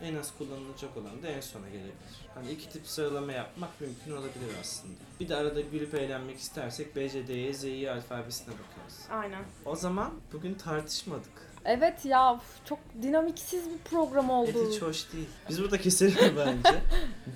En 0.02 0.14
az 0.14 0.38
kullanılacak 0.38 0.96
olan 0.96 1.22
da 1.22 1.28
en 1.28 1.40
sona 1.40 1.68
gelebilir. 1.68 2.23
Hani 2.34 2.50
iki 2.50 2.68
tip 2.70 2.86
sıralama 2.86 3.32
yapmak 3.32 3.80
mümkün 3.80 4.12
olabilir 4.12 4.54
aslında. 4.60 4.94
Bir 5.20 5.28
de 5.28 5.36
arada 5.36 5.60
gülüp 5.60 5.94
eğlenmek 5.94 6.38
istersek 6.38 6.96
BCD'ye 6.96 7.52
Z'yi 7.54 7.90
alfabesine 7.90 8.54
bakarız. 8.54 8.98
Aynen. 9.10 9.42
O 9.64 9.76
zaman 9.76 10.10
bugün 10.32 10.54
tartışmadık. 10.54 11.44
Evet 11.66 12.04
ya 12.04 12.40
çok 12.64 12.78
dinamiksiz 13.02 13.70
bir 13.70 13.78
program 13.78 14.30
oldu. 14.30 14.50
Evet 14.56 14.72
hiç 14.74 14.82
hoş 14.82 15.12
değil. 15.12 15.28
Biz 15.48 15.62
burada 15.62 15.78
keselim 15.80 16.36
bence. 16.36 16.82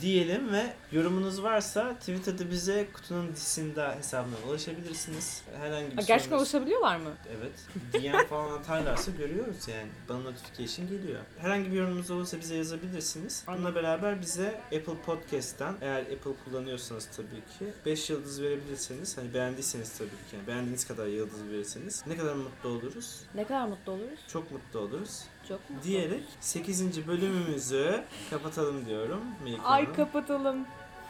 Diyelim 0.00 0.52
ve 0.52 0.72
yorumunuz 0.92 1.42
varsa 1.42 1.94
Twitter'da 1.98 2.50
bize 2.50 2.88
kutunun 2.94 3.32
dizisinde 3.32 3.94
hesabına 3.96 4.34
ulaşabilirsiniz. 4.48 5.42
Herhangi 5.60 5.90
bir 5.90 5.96
Gerçekten 5.96 6.18
sorunuz- 6.18 6.38
ulaşabiliyorlar 6.38 6.96
mı? 6.96 7.10
Evet. 7.38 7.52
DM 7.92 8.26
falan 8.28 8.58
atarlarsa 8.58 9.10
görüyoruz 9.10 9.68
yani. 9.68 9.88
Bana 10.08 10.18
notification 10.18 10.88
geliyor. 10.88 11.20
Herhangi 11.38 11.70
bir 11.72 11.76
yorumunuz 11.76 12.10
olursa 12.10 12.40
bize 12.40 12.56
yazabilirsiniz. 12.56 13.44
Bununla 13.46 13.74
beraber 13.74 14.20
bize 14.20 14.60
Apple 14.64 14.87
Podcast'ten 14.96 15.74
eğer 15.80 16.00
Apple 16.02 16.30
kullanıyorsanız 16.44 17.08
tabii 17.16 17.28
ki 17.58 17.72
5 17.86 18.10
yıldız 18.10 18.42
verebilirseniz 18.42 19.18
hani 19.18 19.34
beğendiyseniz 19.34 19.98
tabii 19.98 20.08
ki 20.08 20.36
yani 20.36 20.46
beğendiğiniz 20.46 20.88
kadar 20.88 21.06
yıldız 21.06 21.48
verirseniz 21.50 22.04
ne 22.06 22.16
kadar 22.16 22.34
mutlu 22.34 22.68
oluruz. 22.68 23.20
Ne 23.34 23.44
kadar 23.46 23.66
mutlu 23.66 23.92
oluruz. 23.92 24.18
Çok 24.28 24.50
mutlu 24.52 24.80
oluruz. 24.80 25.22
Çok 25.48 25.70
mutlu 25.70 25.84
Diyerek 25.84 26.24
8. 26.40 27.06
bölümümüzü 27.06 28.04
kapatalım 28.30 28.86
diyorum. 28.86 29.20
Melike 29.44 29.62
Ay 29.62 29.82
Hanım. 29.84 29.96
kapatalım. 29.96 30.66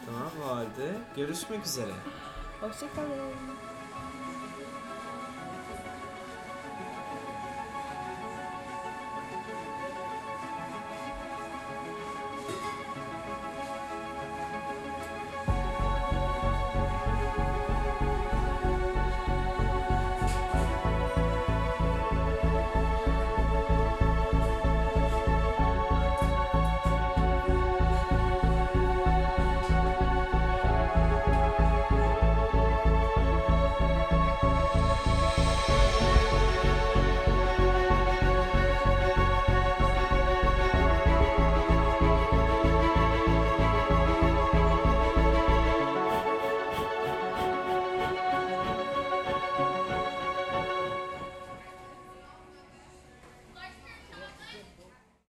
Tamam 0.06 0.30
o 0.44 0.48
halde 0.56 0.98
görüşmek 1.16 1.66
üzere. 1.66 1.92
Hoşçakalın. 2.60 3.67